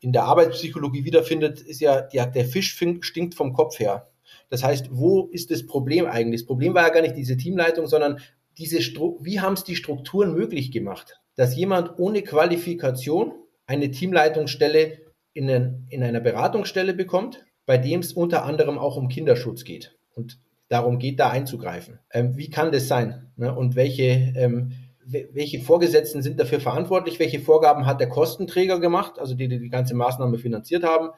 [0.00, 4.10] in der Arbeitspsychologie wiederfindet, ist ja, die, der Fisch stinkt vom Kopf her.
[4.48, 6.42] Das heißt, wo ist das Problem eigentlich?
[6.42, 8.20] Das Problem war ja gar nicht diese Teamleitung, sondern
[8.58, 13.32] diese Stru wie haben es die Strukturen möglich gemacht, dass jemand ohne Qualifikation
[13.66, 14.98] eine Teamleitungsstelle
[15.32, 19.96] in, einen, in einer Beratungsstelle bekommt, bei dem es unter anderem auch um Kinderschutz geht
[20.14, 22.00] und darum geht, da einzugreifen.
[22.12, 23.30] Ähm, wie kann das sein?
[23.36, 23.54] Ne?
[23.54, 24.72] Und welche ähm,
[25.10, 29.68] welche Vorgesetzten sind dafür verantwortlich, welche Vorgaben hat der Kostenträger gemacht, also die, die die
[29.68, 31.10] ganze Maßnahme finanziert haben.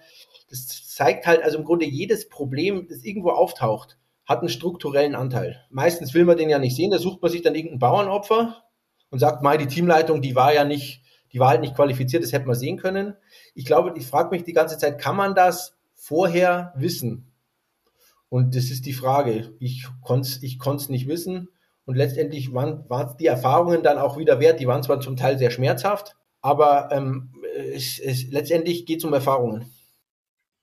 [0.49, 5.61] Das zeigt halt also im Grunde jedes Problem, das irgendwo auftaucht, hat einen strukturellen Anteil.
[5.71, 8.63] Meistens will man den ja nicht sehen, da sucht man sich dann irgendein Bauernopfer
[9.11, 11.03] und sagt, mal die Teamleitung, die war ja nicht,
[11.33, 13.15] die war halt nicht qualifiziert, das hätte man sehen können.
[13.55, 17.33] Ich glaube, ich frage mich die ganze Zeit, kann man das vorher wissen?
[18.29, 19.55] Und das ist die Frage.
[19.61, 21.49] Ich konnte es ich nicht wissen.
[21.85, 24.61] Und letztendlich waren, waren die Erfahrungen dann auch wieder wert.
[24.61, 27.35] Die waren zwar zum Teil sehr schmerzhaft, aber ähm,
[27.75, 29.71] es, es, letztendlich geht es um Erfahrungen.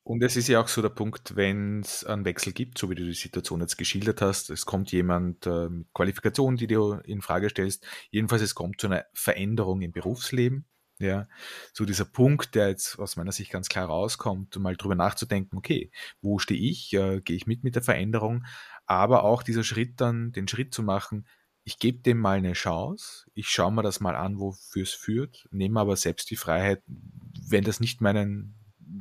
[0.03, 2.95] Und es ist ja auch so der Punkt, wenn es einen Wechsel gibt, so wie
[2.95, 7.21] du die Situation jetzt geschildert hast, es kommt jemand äh, mit Qualifikationen, die du in
[7.21, 10.65] Frage stellst, jedenfalls es kommt zu einer Veränderung im Berufsleben,
[10.97, 11.27] ja,
[11.73, 15.91] so dieser Punkt, der jetzt aus meiner Sicht ganz klar rauskommt, mal drüber nachzudenken, okay,
[16.21, 18.45] wo stehe ich, äh, gehe ich mit mit der Veränderung,
[18.89, 21.27] aber auch dieser Schritt dann, den Schritt zu machen,
[21.63, 25.47] ich gebe dem mal eine Chance, ich schaue mir das mal an, wofür es führt,
[25.51, 28.55] nehme aber selbst die Freiheit, wenn das nicht meinen,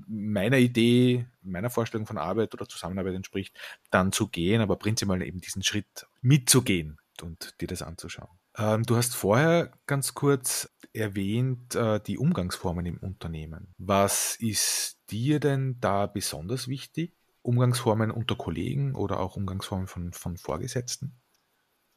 [0.06, 3.58] meiner Idee, meiner Vorstellung von Arbeit oder Zusammenarbeit entspricht,
[3.90, 8.38] dann zu gehen, aber prinzipiell eben diesen Schritt mitzugehen und dir das anzuschauen.
[8.58, 13.74] Ähm, du hast vorher ganz kurz erwähnt äh, die Umgangsformen im Unternehmen.
[13.78, 17.17] Was ist dir denn da besonders wichtig?
[17.48, 21.14] Umgangsformen unter Kollegen oder auch Umgangsformen von, von Vorgesetzten?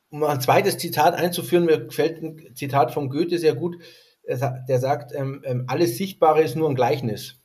[0.10, 3.78] Um ein zweites Zitat einzuführen, mir gefällt ein Zitat von Goethe sehr gut.
[4.28, 7.42] Der sagt, ähm, ähm, alles Sichtbare ist nur ein Gleichnis.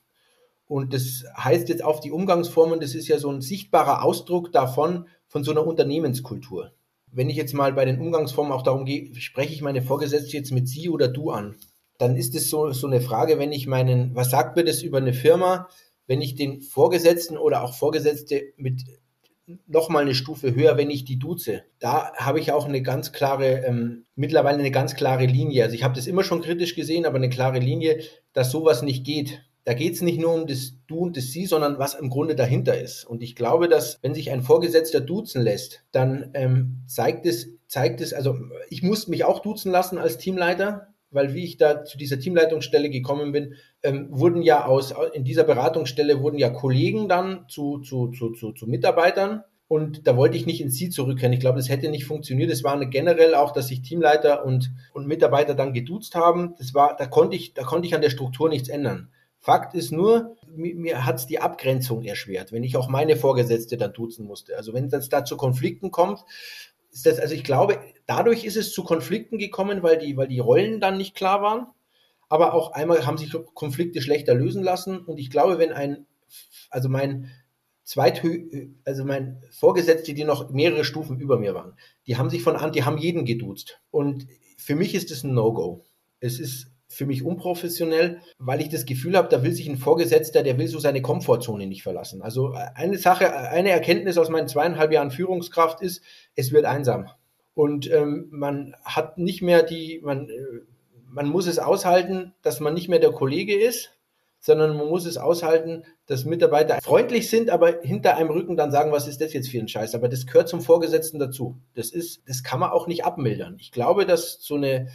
[0.67, 5.07] Und das heißt jetzt auf die Umgangsformen, das ist ja so ein sichtbarer Ausdruck davon,
[5.27, 6.73] von so einer Unternehmenskultur.
[7.11, 10.53] Wenn ich jetzt mal bei den Umgangsformen auch darum gehe, spreche ich meine Vorgesetzte jetzt
[10.53, 11.57] mit Sie oder Du an,
[11.99, 14.99] dann ist es so, so eine Frage, wenn ich meinen, was sagt mir das über
[14.99, 15.69] eine Firma,
[16.07, 18.85] wenn ich den Vorgesetzten oder auch Vorgesetzte mit
[19.67, 21.63] nochmal eine Stufe höher, wenn ich die duze.
[21.79, 25.65] Da habe ich auch eine ganz klare, ähm, mittlerweile eine ganz klare Linie.
[25.65, 28.01] Also ich habe das immer schon kritisch gesehen, aber eine klare Linie,
[28.33, 29.43] dass sowas nicht geht.
[29.65, 32.37] Da geht es nicht nur um das Du und das Sie, sondern was im Grunde
[32.37, 33.05] dahinter ist.
[33.05, 38.01] Und ich glaube, dass wenn sich ein Vorgesetzter duzen lässt, dann ähm, zeigt es, zeigt
[38.01, 38.37] es, also
[38.69, 42.91] ich muss mich auch duzen lassen als Teamleiter, weil wie ich da zu dieser Teamleitungsstelle
[42.91, 48.13] gekommen bin, ähm, wurden ja aus, in dieser Beratungsstelle wurden ja Kollegen dann zu, zu,
[48.13, 49.43] zu, zu, zu Mitarbeitern.
[49.69, 51.33] Und da wollte ich nicht ins Sie zurückkehren.
[51.33, 52.53] Ich glaube, das hätte nicht funktioniert.
[52.53, 56.55] Es war generell auch, dass sich Teamleiter und, und Mitarbeiter dann geduzt haben.
[56.59, 59.09] Das war, da konnte ich, da konnte ich an der Struktur nichts ändern.
[59.41, 63.77] Fakt ist nur, mir, mir hat es die Abgrenzung erschwert, wenn ich auch meine Vorgesetzte
[63.77, 64.57] dann duzen musste.
[64.57, 66.25] Also wenn es da zu Konflikten kommt,
[66.93, 70.39] ist das, also ich glaube, dadurch ist es zu Konflikten gekommen, weil die, weil die
[70.39, 71.67] Rollen dann nicht klar waren.
[72.29, 74.99] Aber auch einmal haben sich Konflikte schlechter lösen lassen.
[74.99, 76.07] Und ich glaube, wenn ein,
[76.71, 77.31] also mein,
[77.85, 81.75] zweithö also mein Vorgesetzte, die noch mehrere Stufen über mir waren,
[82.07, 83.81] die haben sich von an, die haben jeden geduzt.
[83.91, 84.27] Und
[84.59, 85.85] für mich ist das ein No-Go.
[86.19, 90.43] Es ist für mich unprofessionell, weil ich das Gefühl habe, da will sich ein Vorgesetzter,
[90.43, 92.23] der will so seine Komfortzone nicht verlassen.
[92.23, 96.03] Also eine Sache, eine Erkenntnis aus meinen zweieinhalb Jahren Führungskraft ist,
[96.35, 97.09] es wird einsam.
[97.57, 100.43] Und ähm, man hat nicht mehr die, man, äh,
[101.09, 103.97] man muss es aushalten, dass man nicht mehr der Kollege ist,
[104.41, 108.93] sondern man muss es aushalten, dass Mitarbeiter freundlich sind, aber hinter einem Rücken dann sagen,
[108.93, 109.95] was ist das jetzt für ein Scheiß?
[109.95, 111.57] Aber das gehört zum Vorgesetzten dazu.
[111.73, 113.57] Das ist, das kann man auch nicht abmildern.
[113.59, 114.89] Ich glaube, dass so eine,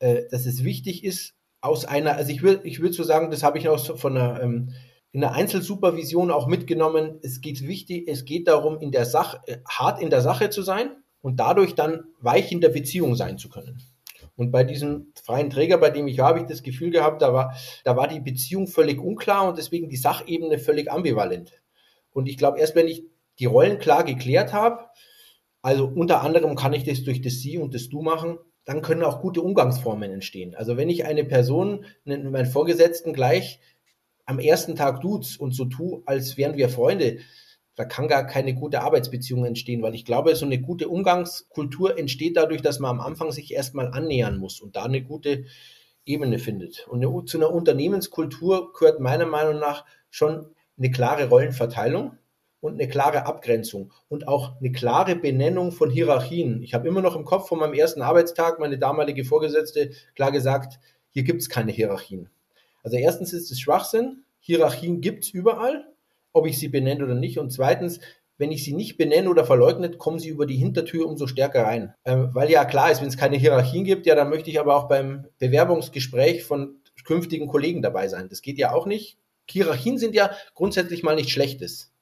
[0.00, 3.44] äh, dass es wichtig ist, aus einer, also ich würde, ich würde so sagen, das
[3.44, 4.72] habe ich auch von einer, ähm,
[5.12, 7.20] in der Einzelsupervision auch mitgenommen.
[7.22, 10.62] Es geht wichtig, es geht darum, in der Sache, äh, hart in der Sache zu
[10.62, 13.82] sein und dadurch dann weich in der Beziehung sein zu können.
[14.36, 17.32] Und bei diesem freien Träger, bei dem ich war, habe ich das Gefühl gehabt, da
[17.32, 21.60] war, da war die Beziehung völlig unklar und deswegen die Sachebene völlig ambivalent.
[22.12, 23.04] Und ich glaube, erst wenn ich
[23.38, 24.86] die Rollen klar geklärt habe,
[25.60, 29.02] also unter anderem kann ich das durch das Sie und das Du machen, dann können
[29.02, 30.54] auch gute Umgangsformen entstehen.
[30.54, 33.60] Also wenn ich eine Person, meinen Vorgesetzten gleich
[34.24, 37.18] am ersten Tag duzt und so tue, als wären wir Freunde,
[37.78, 42.36] da kann gar keine gute Arbeitsbeziehung entstehen, weil ich glaube, so eine gute Umgangskultur entsteht
[42.36, 45.44] dadurch, dass man am Anfang sich erstmal annähern muss und da eine gute
[46.04, 46.88] Ebene findet.
[46.88, 52.18] Und eine, zu einer Unternehmenskultur gehört meiner Meinung nach schon eine klare Rollenverteilung
[52.58, 56.64] und eine klare Abgrenzung und auch eine klare Benennung von Hierarchien.
[56.64, 60.80] Ich habe immer noch im Kopf von meinem ersten Arbeitstag meine damalige Vorgesetzte klar gesagt,
[61.10, 62.28] hier gibt es keine Hierarchien.
[62.82, 65.86] Also erstens ist es Schwachsinn, Hierarchien gibt es überall
[66.32, 67.38] ob ich sie benenne oder nicht.
[67.38, 68.00] Und zweitens,
[68.36, 71.92] wenn ich sie nicht benenne oder verleugnet, kommen sie über die Hintertür umso stärker rein.
[72.04, 74.76] Ähm, weil ja klar ist, wenn es keine Hierarchien gibt, ja, dann möchte ich aber
[74.76, 78.28] auch beim Bewerbungsgespräch von künftigen Kollegen dabei sein.
[78.28, 79.18] Das geht ja auch nicht.
[79.50, 81.92] Hierarchien sind ja grundsätzlich mal nichts Schlechtes.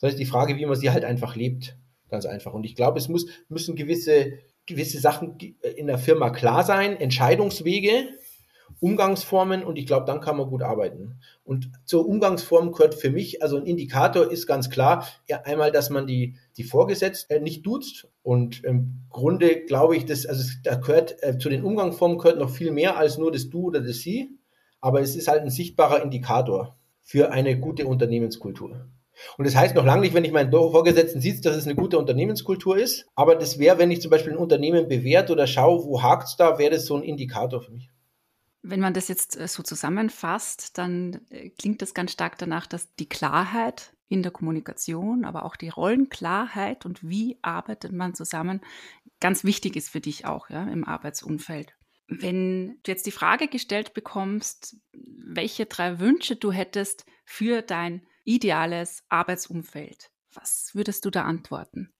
[0.00, 1.76] Das ist die Frage, wie man sie halt einfach lebt.
[2.08, 2.52] Ganz einfach.
[2.52, 4.32] Und ich glaube, es muss, müssen gewisse,
[4.66, 5.38] gewisse Sachen
[5.76, 8.08] in der Firma klar sein, Entscheidungswege,
[8.80, 11.18] Umgangsformen und ich glaube, dann kann man gut arbeiten.
[11.44, 15.90] Und zur Umgangsform gehört für mich, also ein Indikator ist ganz klar, ja, einmal, dass
[15.90, 18.08] man die, die Vorgesetzten äh, nicht duzt.
[18.22, 22.50] Und im Grunde glaube ich, dass, also da gehört, äh, zu den Umgangsformen gehört noch
[22.50, 24.38] viel mehr als nur das Du oder das Sie.
[24.80, 28.86] Aber es ist halt ein sichtbarer Indikator für eine gute Unternehmenskultur.
[29.36, 31.98] Und das heißt noch lange nicht, wenn ich meinen Vorgesetzten sieht, dass es eine gute
[31.98, 33.06] Unternehmenskultur ist.
[33.14, 36.36] Aber das wäre, wenn ich zum Beispiel ein Unternehmen bewerte oder schaue, wo hakt es
[36.36, 37.90] da, wäre das so ein Indikator für mich.
[38.62, 42.94] Wenn man das jetzt äh, so zusammenfasst, dann äh, klingt das ganz stark danach, dass
[42.96, 48.60] die Klarheit in der Kommunikation, aber auch die Rollenklarheit und wie arbeitet man zusammen
[49.20, 51.74] ganz wichtig ist für dich auch ja, im Arbeitsumfeld.
[52.08, 59.04] Wenn du jetzt die Frage gestellt bekommst, welche drei Wünsche du hättest für dein ideales
[59.08, 61.92] Arbeitsumfeld, was würdest du da antworten?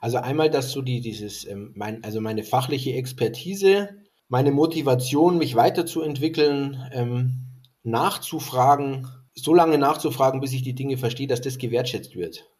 [0.00, 4.03] Also einmal, dass du die, dieses, ähm, mein, also meine fachliche Expertise
[4.34, 7.44] meine Motivation, mich weiterzuentwickeln, ähm,
[7.84, 12.50] nachzufragen, so lange nachzufragen, bis ich die Dinge verstehe, dass das gewertschätzt wird.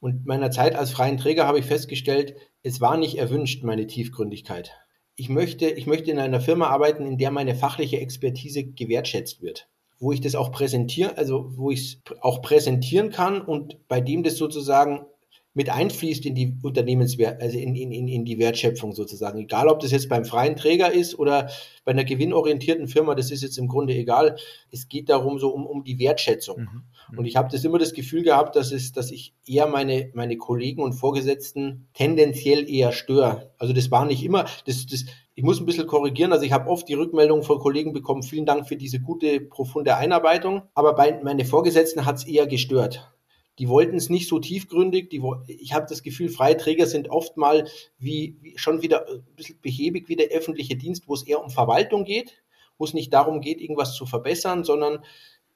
[0.00, 4.72] Und meiner Zeit als freien Träger habe ich festgestellt, es war nicht erwünscht, meine Tiefgründigkeit.
[5.14, 9.68] Ich möchte, ich möchte in einer Firma arbeiten, in der meine fachliche Expertise gewertschätzt wird.
[10.00, 14.24] Wo ich das auch präsentiere, also wo ich es auch präsentieren kann und bei dem
[14.24, 15.06] das sozusagen
[15.52, 19.40] mit einfließt in die Unternehmenswert, also in, in, in die Wertschöpfung sozusagen.
[19.40, 21.50] Egal, ob das jetzt beim freien Träger ist oder
[21.84, 24.36] bei einer gewinnorientierten Firma, das ist jetzt im Grunde egal.
[24.70, 26.60] Es geht darum, so um, um die Wertschätzung.
[26.60, 26.82] Mhm.
[27.10, 27.18] mhm.
[27.18, 30.36] Und ich habe das immer das Gefühl gehabt, dass, es, dass ich eher meine, meine
[30.36, 33.50] Kollegen und Vorgesetzten tendenziell eher störe.
[33.58, 36.32] Also das war nicht immer, das, das, ich muss ein bisschen korrigieren.
[36.32, 39.96] Also ich habe oft die Rückmeldung von Kollegen bekommen, vielen Dank für diese gute, profunde
[39.96, 40.62] Einarbeitung.
[40.74, 43.10] Aber bei meine Vorgesetzten hat es eher gestört
[43.58, 45.10] die wollten es nicht so tiefgründig.
[45.10, 49.58] Die, ich habe das Gefühl, Freiträger sind oft mal wie, wie schon wieder ein bisschen
[49.60, 52.42] behäbig wie der öffentliche Dienst, wo es eher um Verwaltung geht,
[52.78, 55.04] wo es nicht darum geht, irgendwas zu verbessern, sondern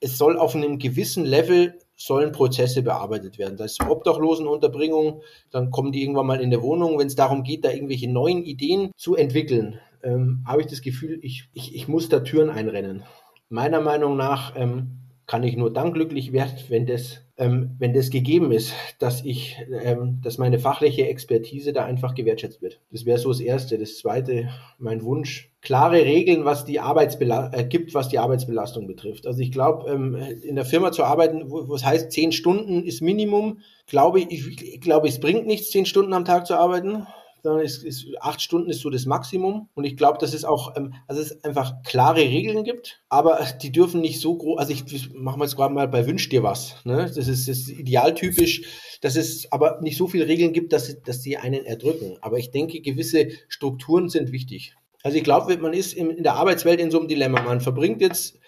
[0.00, 3.56] es soll auf einem gewissen Level sollen Prozesse bearbeitet werden.
[3.56, 6.98] Das ist Obdachlosenunterbringung, dann kommen die irgendwann mal in der Wohnung.
[6.98, 11.18] Wenn es darum geht, da irgendwelche neuen Ideen zu entwickeln, ähm, habe ich das Gefühl,
[11.22, 13.04] ich, ich, ich muss da Türen einrennen.
[13.48, 18.10] Meiner Meinung nach ähm, kann ich nur dann glücklich werden, wenn das, ähm, wenn das
[18.10, 22.80] gegeben ist, dass ich, ähm, dass meine fachliche Expertise da einfach gewertschätzt wird.
[22.90, 23.78] Das wäre so das Erste.
[23.78, 29.26] Das Zweite, mein Wunsch, klare Regeln, was die Arbeitsbelastung äh, gibt, was die Arbeitsbelastung betrifft.
[29.26, 33.00] Also ich glaube, ähm, in der Firma zu arbeiten, wo es heißt, zehn Stunden ist
[33.00, 37.06] Minimum, glaube ich, ich glaube, es bringt nichts, zehn Stunden am Tag zu arbeiten
[37.44, 39.68] sondern es ist, acht Stunden ist so das Maximum.
[39.74, 43.70] Und ich glaube, dass es auch, ähm, also es einfach klare Regeln gibt, aber die
[43.70, 46.76] dürfen nicht so groß, also ich mache mal jetzt gerade mal bei Wünsch dir was.
[46.84, 47.12] Ne?
[47.14, 48.62] Das, ist, ist idealtypisch,
[49.02, 52.16] dass es aber nicht so viele Regeln gibt, dass, dass sie einen erdrücken.
[52.22, 54.74] Aber ich denke, gewisse Strukturen sind wichtig.
[55.02, 57.42] Also ich glaube, man ist in, in der Arbeitswelt in so einem Dilemma.
[57.42, 58.38] Man verbringt jetzt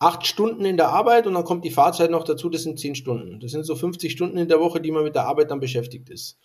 [0.00, 2.96] acht Stunden in der Arbeit und dann kommt die Fahrzeit noch dazu, das sind zehn
[2.96, 3.38] Stunden.
[3.38, 6.10] Das sind so 50 Stunden in der Woche, die man mit der Arbeit dann beschäftigt
[6.10, 6.36] ist.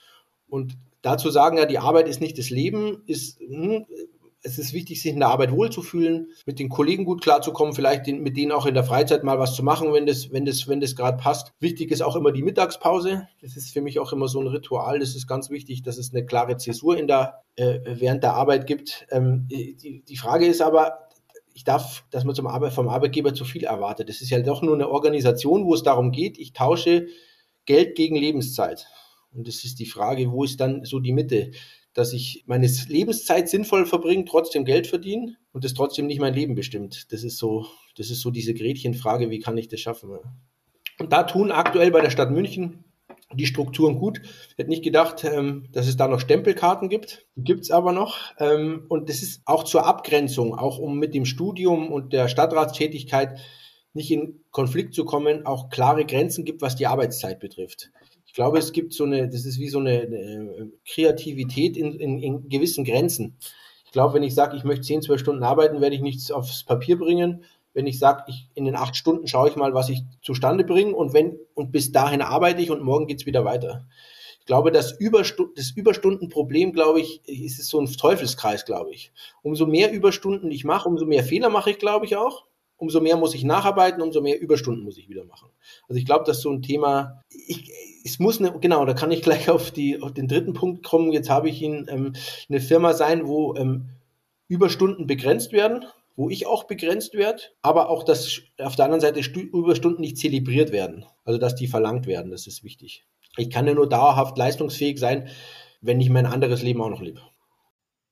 [0.53, 3.87] Und dazu sagen, ja, die Arbeit ist nicht das Leben, ist, hm,
[4.43, 8.21] es ist wichtig, sich in der Arbeit wohlzufühlen, mit den Kollegen gut klarzukommen, vielleicht den,
[8.21, 10.79] mit denen auch in der Freizeit mal was zu machen, wenn das, wenn das, wenn
[10.79, 11.53] das gerade passt.
[11.59, 13.27] Wichtig ist auch immer die Mittagspause.
[13.41, 14.99] Das ist für mich auch immer so ein Ritual.
[14.99, 18.67] Das ist ganz wichtig, dass es eine klare Zäsur in der, äh, während der Arbeit
[18.67, 19.07] gibt.
[19.09, 21.07] Ähm, die, die Frage ist aber,
[21.55, 24.07] ich darf, dass man zum Arbeit, vom Arbeitgeber zu viel erwartet.
[24.07, 27.07] Das ist ja doch nur eine Organisation, wo es darum geht, ich tausche
[27.65, 28.85] Geld gegen Lebenszeit.
[29.33, 31.51] Und das ist die Frage, wo ist dann so die Mitte?
[31.93, 36.55] Dass ich meine Lebenszeit sinnvoll verbringe, trotzdem Geld verdiene und das trotzdem nicht mein Leben
[36.55, 37.11] bestimmt.
[37.11, 37.67] Das ist so,
[37.97, 40.09] das ist so diese Gretchenfrage, wie kann ich das schaffen?
[40.99, 42.83] Und da tun aktuell bei der Stadt München
[43.35, 44.21] die Strukturen gut.
[44.23, 47.25] Ich hätte nicht gedacht, ähm, dass es da noch Stempelkarten gibt.
[47.35, 48.17] Die gibt es aber noch.
[48.39, 53.39] Ähm, und das ist auch zur Abgrenzung, auch um mit dem Studium und der Stadtratstätigkeit
[53.93, 57.91] nicht in Konflikt zu kommen, auch klare Grenzen gibt, was die Arbeitszeit betrifft.
[58.33, 62.17] Ich glaube, es gibt so eine, das ist wie so eine, eine Kreativität in, in,
[62.17, 63.37] in gewissen Grenzen.
[63.85, 66.63] Ich glaube, wenn ich sage, ich möchte 10, 12 Stunden arbeiten, werde ich nichts aufs
[66.63, 67.43] Papier bringen,
[67.75, 70.95] wenn ich sage, ich, in den acht Stunden schaue ich mal, was ich zustande bringe
[70.95, 73.85] und wenn, und bis dahin arbeite ich und morgen geht's wieder weiter.
[74.39, 79.11] Ich glaube, das, Überstu das Überstundenproblem, glaube ich, ist es so ein Teufelskreis, glaube ich.
[79.43, 82.47] Umso mehr Überstunden ich mache, umso mehr Fehler mache ich, glaube ich, auch.
[82.83, 85.47] Umso mehr muss ich nacharbeiten, umso mehr Überstunden muss ich wieder machen.
[85.87, 87.71] Also ich glaube, das ist so ein Thema, ich,
[88.03, 91.13] es muss eine, genau, da kann ich gleich auf, die, auf den dritten Punkt kommen.
[91.13, 92.13] Jetzt habe ich ihn, ähm,
[92.49, 93.85] eine Firma sein, wo ähm,
[94.49, 99.19] Überstunden begrenzt werden wo ich auch begrenzt werde, aber auch, dass auf der anderen Seite
[99.19, 101.05] Überstunden nicht zelebriert werden.
[101.25, 103.07] Also, dass die verlangt werden, das ist wichtig.
[103.35, 105.27] Ich kann ja nur dauerhaft leistungsfähig sein,
[105.81, 107.21] wenn ich mein anderes Leben auch noch lebe.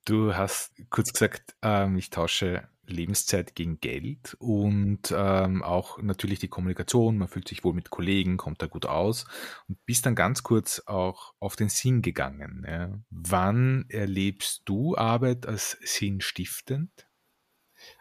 [0.06, 6.48] Du hast kurz gesagt, ähm, ich tausche Lebenszeit gegen Geld und ähm, auch natürlich die
[6.48, 7.18] Kommunikation.
[7.18, 9.26] Man fühlt sich wohl mit Kollegen, kommt da gut aus
[9.68, 12.66] und bist dann ganz kurz auch auf den Sinn gegangen.
[12.68, 13.00] Ja.
[13.10, 17.08] Wann erlebst du Arbeit als sinnstiftend?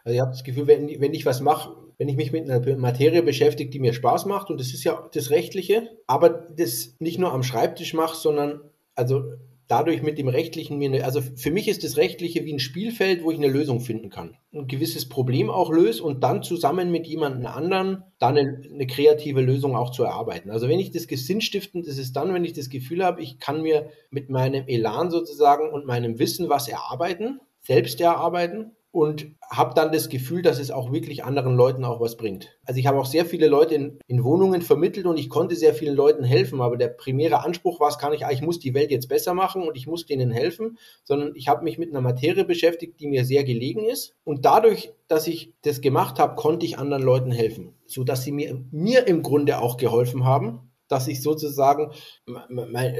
[0.03, 2.77] Also ich habe das Gefühl, wenn, wenn ich was mache, wenn ich mich mit einer
[2.77, 7.19] Materie beschäftige, die mir Spaß macht, und das ist ja das Rechtliche, aber das nicht
[7.19, 8.61] nur am Schreibtisch mache, sondern
[8.95, 9.33] also
[9.67, 13.23] dadurch mit dem Rechtlichen mir eine, also für mich ist das Rechtliche wie ein Spielfeld,
[13.23, 14.35] wo ich eine Lösung finden kann.
[14.53, 19.41] Ein gewisses Problem auch löse und dann zusammen mit jemandem anderen dann eine, eine kreative
[19.41, 20.51] Lösung auch zu erarbeiten.
[20.51, 23.61] Also wenn ich das sinnstiftend, das ist dann, wenn ich das Gefühl habe, ich kann
[23.61, 29.91] mir mit meinem Elan sozusagen und meinem Wissen was erarbeiten, selbst erarbeiten und habe dann
[29.91, 32.57] das Gefühl, dass es auch wirklich anderen Leuten auch was bringt.
[32.65, 35.73] Also ich habe auch sehr viele Leute in, in, Wohnungen vermittelt und ich konnte sehr
[35.73, 38.73] vielen Leuten helfen, aber der primäre Anspruch war es gar nicht, ah, ich muss die
[38.73, 42.01] Welt jetzt besser machen und ich muss denen helfen, sondern ich habe mich mit einer
[42.01, 46.65] Materie beschäftigt, die mir sehr gelegen ist und dadurch, dass ich das gemacht habe, konnte
[46.65, 51.07] ich anderen Leuten helfen, so dass sie mir, mir im Grunde auch geholfen haben dass
[51.07, 51.91] ich sozusagen,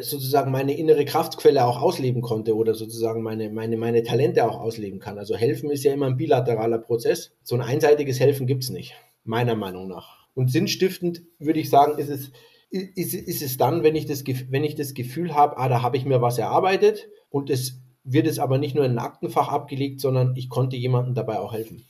[0.02, 5.00] sozusagen meine innere Kraftquelle auch ausleben konnte oder sozusagen meine, meine, meine Talente auch ausleben
[5.00, 5.18] kann.
[5.18, 7.34] Also helfen ist ja immer ein bilateraler Prozess.
[7.44, 10.28] So ein einseitiges Helfen gibt es nicht, meiner Meinung nach.
[10.34, 12.32] Und sinnstiftend würde ich sagen, ist es,
[12.70, 15.98] ist, ist es dann, wenn ich das, wenn ich das Gefühl habe, ah, da habe
[15.98, 20.02] ich mir was erarbeitet und es wird es aber nicht nur in ein Aktenfach abgelegt,
[20.02, 21.86] sondern ich konnte jemandem dabei auch helfen.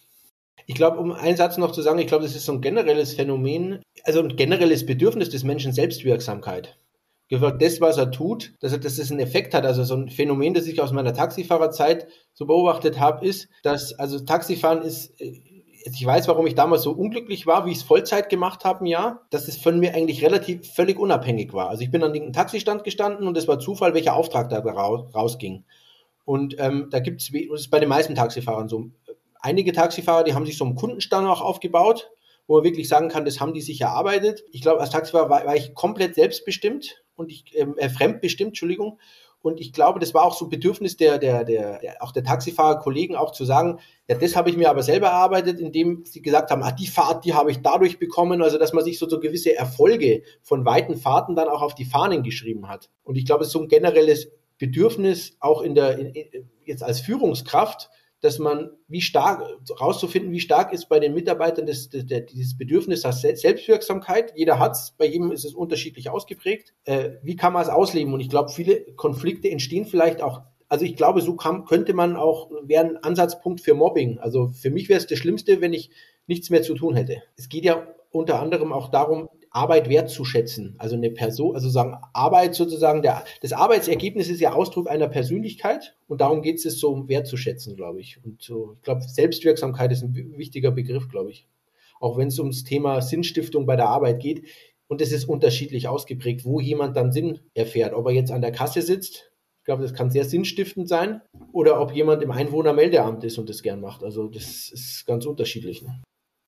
[0.68, 3.14] Ich glaube, um einen Satz noch zu sagen, ich glaube, das ist so ein generelles
[3.14, 6.78] Phänomen, also ein generelles Bedürfnis des Menschen Selbstwirksamkeit.
[7.30, 9.66] Das, was er tut, dass, es einen Effekt hat.
[9.66, 14.20] Also so ein Phänomen, das ich aus meiner Taxifahrerzeit so beobachtet habe, ist, dass, also
[14.20, 15.42] Taxifahren ist, äh,
[15.86, 19.22] ich weiß, warum ich damals so unglücklich war, wie ich es Vollzeit gemacht habe, ja,
[19.30, 21.70] dass es von mir eigentlich relativ völlig unabhängig war.
[21.70, 25.64] Also ich bin an einem Taxistand gestanden und es war Zufall, welcher Auftrag da rausging.
[26.26, 28.92] Und ähm, da gibt es, das ist bei den meisten Taxifahrern so,
[29.42, 32.12] einige Taxifahrer, die haben sich so einen Kundenstand auch aufgebaut,
[32.48, 34.44] wo man wirklich sagen kann, das haben die sich erarbeitet.
[34.52, 39.00] Ich glaube, als Taxifahrer war, war ich komplett selbstbestimmt und ich ähm, äh, fremdbestimmt, Entschuldigung.
[39.44, 42.24] Und ich glaube, das war auch so ein Bedürfnis der, der, der, der auch der
[42.24, 46.52] Taxifahrer-Kollegen auch zu sagen, ja, das habe ich mir aber selber erarbeitet, indem sie gesagt
[46.52, 48.44] haben, ah, die Fahrt, die habe ich dadurch bekommen.
[48.44, 51.86] Also, dass man sich so, so gewisse Erfolge von weiten Fahrten dann auch auf die
[51.86, 52.90] Fahnen geschrieben hat.
[53.04, 57.00] Und ich glaube, es ist so ein generelles Bedürfnis auch in der, in, jetzt als
[57.00, 57.90] Führungskraft,
[58.22, 59.44] dass man, wie stark,
[59.80, 64.34] rauszufinden, wie stark ist bei den Mitarbeitern das, das, das dieses Bedürfnis nach Selbstwirksamkeit.
[64.36, 66.74] Jeder hat es, bei jedem ist es unterschiedlich ausgeprägt.
[66.86, 68.14] Äh, wie kann man es ausleben?
[68.14, 72.16] Und ich glaube, viele Konflikte entstehen vielleicht auch Also ich glaube, so kann, könnte man
[72.16, 74.20] auch, wäre ein Ansatzpunkt für Mobbing.
[74.20, 75.90] Also für mich wäre es das Schlimmste, wenn ich
[76.28, 77.24] nichts mehr zu tun hätte.
[77.36, 80.76] Es geht ja unter anderem auch darum, Arbeit wertzuschätzen.
[80.78, 85.96] Also eine Person, also sagen Arbeit sozusagen, der, das Arbeitsergebnis ist ja Ausdruck einer Persönlichkeit
[86.08, 88.24] und darum geht es so um wertzuschätzen, glaube ich.
[88.24, 91.48] Und so, ich glaube, Selbstwirksamkeit ist ein wichtiger Begriff, glaube ich.
[92.00, 94.48] Auch wenn es ums Thema Sinnstiftung bei der Arbeit geht.
[94.88, 97.94] Und es ist unterschiedlich ausgeprägt, wo jemand dann Sinn erfährt.
[97.94, 101.22] Ob er jetzt an der Kasse sitzt, ich glaube, das kann sehr sinnstiftend sein,
[101.52, 104.04] oder ob jemand im Einwohnermeldeamt ist und das gern macht.
[104.04, 105.84] Also das ist ganz unterschiedlich.
[105.84, 106.02] Ne?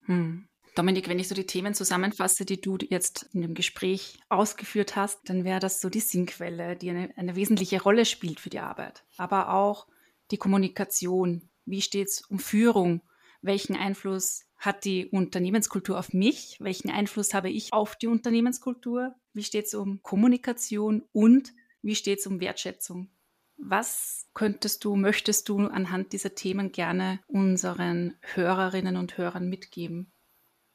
[0.06, 0.47] Hm.
[0.76, 5.19] Dominik, wenn ich so die Themen zusammenfasse, die du jetzt in dem Gespräch ausgeführt hast,
[5.26, 9.03] dann wäre das so die Sinnquelle, die eine, eine wesentliche Rolle spielt für die Arbeit.
[9.17, 9.88] Aber auch
[10.32, 11.49] die Kommunikation.
[11.65, 13.01] Wie steht es um Führung?
[13.41, 16.57] Welchen Einfluss hat die Unternehmenskultur auf mich?
[16.59, 19.13] Welchen Einfluss habe ich auf die Unternehmenskultur?
[19.34, 23.09] Wie steht es um Kommunikation und wie steht es um Wertschätzung?
[23.57, 30.12] Was könntest du, möchtest du anhand dieser Themen gerne unseren Hörerinnen und Hörern mitgeben?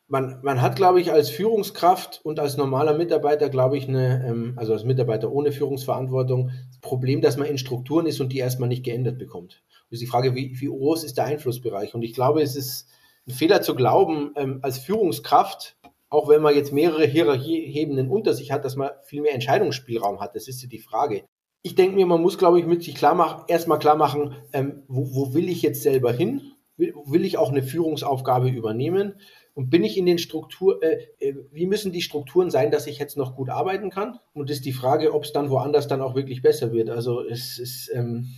[0.09, 4.55] Man, man hat, glaube ich, als Führungskraft und als normaler Mitarbeiter, glaube ich, eine, ähm,
[4.57, 8.71] also als Mitarbeiter ohne Führungsverantwortung, das Problem, dass man in Strukturen ist und die erstmal
[8.71, 9.63] nicht geändert bekommt.
[9.85, 11.95] Und ist die Frage, wie, wie groß ist der Einflussbereich?
[11.95, 12.89] Und ich glaube, es ist
[13.27, 15.77] ein Fehler zu glauben, ähm, als Führungskraft,
[16.09, 20.35] auch wenn man jetzt mehrere Hierarchiehebenen unter sich hat, dass man viel mehr Entscheidungsspielraum hat.
[20.35, 21.25] Das ist ja die Frage.
[21.63, 24.85] Ich denke mir, man muss, glaube ich, mit sich klar machen, erstmal klar machen, ähm,
[24.89, 26.53] wo, wo will ich jetzt selber hin?
[26.79, 29.17] Will, will ich auch eine Führungsaufgabe übernehmen?
[29.59, 33.01] Und bin ich in den Struktur, äh, äh, wie müssen die Strukturen sein, dass ich
[33.01, 34.21] jetzt noch gut arbeiten kann?
[34.33, 36.91] Und ist die Frage, ob es dann woanders dann auch wirklich besser wird.
[36.91, 38.29] Also es ist, ähm,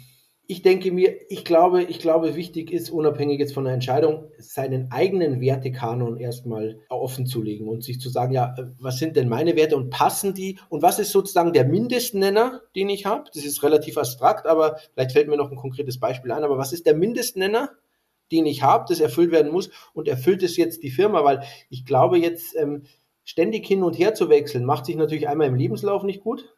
[0.46, 4.90] ich denke mir, ich glaube, ich glaube, wichtig ist, unabhängig jetzt von der Entscheidung, seinen
[4.92, 9.28] eigenen Wertekanon erstmal offen zu legen und sich zu sagen, ja, äh, was sind denn
[9.28, 10.58] meine Werte und passen die?
[10.70, 13.24] Und was ist sozusagen der Mindestnenner, den ich habe?
[13.34, 16.44] Das ist relativ abstrakt, aber vielleicht fällt mir noch ein konkretes Beispiel ein.
[16.44, 17.72] Aber was ist der Mindestnenner?
[18.30, 21.84] Den ich habe, das erfüllt werden muss und erfüllt es jetzt die Firma, weil ich
[21.84, 22.84] glaube jetzt ähm,
[23.24, 26.54] ständig hin und her zu wechseln, macht sich natürlich einmal im Lebenslauf nicht gut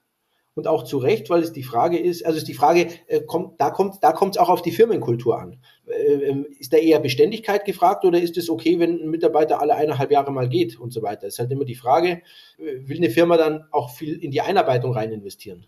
[0.55, 3.61] und auch zu Recht, weil es die Frage ist, also ist die Frage, äh, kommt,
[3.61, 5.59] da kommt da kommt es auch auf die Firmenkultur an.
[5.87, 9.75] Äh, ähm, ist da eher Beständigkeit gefragt oder ist es okay, wenn ein Mitarbeiter alle
[9.75, 11.27] eineinhalb Jahre mal geht und so weiter?
[11.27, 12.23] Ist halt immer die Frage,
[12.59, 15.67] äh, will eine Firma dann auch viel in die Einarbeitung rein investieren?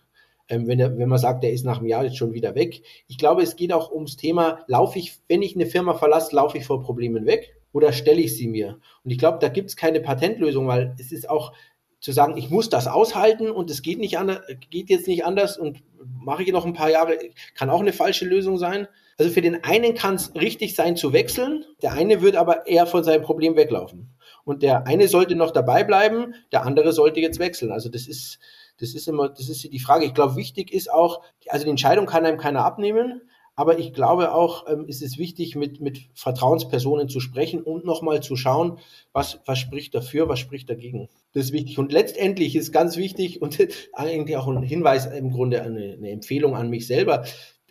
[0.48, 2.82] Ähm, wenn, er, wenn man sagt, der ist nach einem Jahr jetzt schon wieder weg.
[3.08, 6.58] Ich glaube, es geht auch ums Thema, laufe ich, wenn ich eine Firma verlasse, laufe
[6.58, 8.78] ich vor Problemen weg oder stelle ich sie mir?
[9.04, 11.52] Und ich glaube, da gibt es keine Patentlösung, weil es ist auch
[12.00, 15.56] zu sagen, ich muss das aushalten und es geht nicht anders, geht jetzt nicht anders
[15.56, 17.18] und mache ich noch ein paar Jahre,
[17.54, 18.88] kann auch eine falsche Lösung sein.
[19.16, 22.86] Also für den einen kann es richtig sein zu wechseln, der eine wird aber eher
[22.86, 24.10] von seinem Problem weglaufen.
[24.44, 27.72] Und der eine sollte noch dabei bleiben, der andere sollte jetzt wechseln.
[27.72, 28.38] Also das ist,
[28.78, 30.04] das ist immer, das ist die Frage.
[30.04, 33.22] Ich glaube, wichtig ist auch, also die Entscheidung kann einem keiner abnehmen,
[33.56, 38.20] aber ich glaube auch, ähm, ist es wichtig, mit, mit Vertrauenspersonen zu sprechen und nochmal
[38.20, 38.78] zu schauen,
[39.12, 41.08] was, was spricht dafür, was spricht dagegen.
[41.32, 41.78] Das ist wichtig.
[41.78, 43.58] Und letztendlich ist ganz wichtig und
[43.92, 47.24] eigentlich auch ein Hinweis im Grunde, eine, eine Empfehlung an mich selber,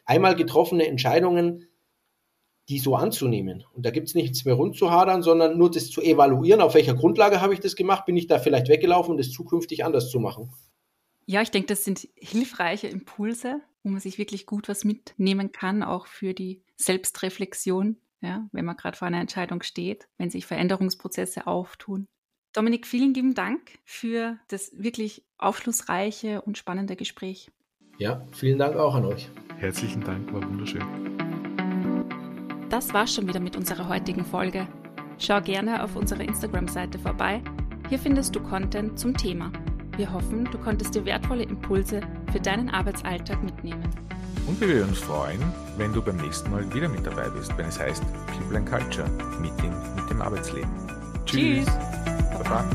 [0.05, 1.67] einmal getroffene Entscheidungen,
[2.69, 3.65] die so anzunehmen.
[3.73, 7.41] Und da gibt es nichts mehr rumzuhadern, sondern nur das zu evaluieren, auf welcher Grundlage
[7.41, 10.49] habe ich das gemacht, bin ich da vielleicht weggelaufen und das zukünftig anders zu machen.
[11.25, 15.83] Ja, ich denke, das sind hilfreiche Impulse, wo man sich wirklich gut was mitnehmen kann,
[15.83, 21.47] auch für die Selbstreflexion, ja, wenn man gerade vor einer Entscheidung steht, wenn sich Veränderungsprozesse
[21.47, 22.07] auftun.
[22.53, 27.51] Dominik, vielen lieben Dank für das wirklich aufschlussreiche und spannende Gespräch.
[27.97, 29.29] Ja, vielen Dank auch an euch.
[29.57, 30.83] Herzlichen Dank, war wunderschön.
[32.69, 34.67] Das war's schon wieder mit unserer heutigen Folge.
[35.19, 37.41] Schau gerne auf unserer Instagram-Seite vorbei.
[37.89, 39.51] Hier findest du Content zum Thema.
[39.95, 43.83] Wir hoffen, du konntest dir wertvolle Impulse für deinen Arbeitsalltag mitnehmen.
[44.47, 45.39] Und wir würden uns freuen,
[45.77, 49.09] wenn du beim nächsten Mal wieder mit dabei bist, wenn es heißt People and Culture,
[49.39, 50.69] Meeting mit dem Arbeitsleben.
[51.25, 51.65] Tschüss.
[51.65, 51.67] Tschüss.
[52.43, 52.65] Baba.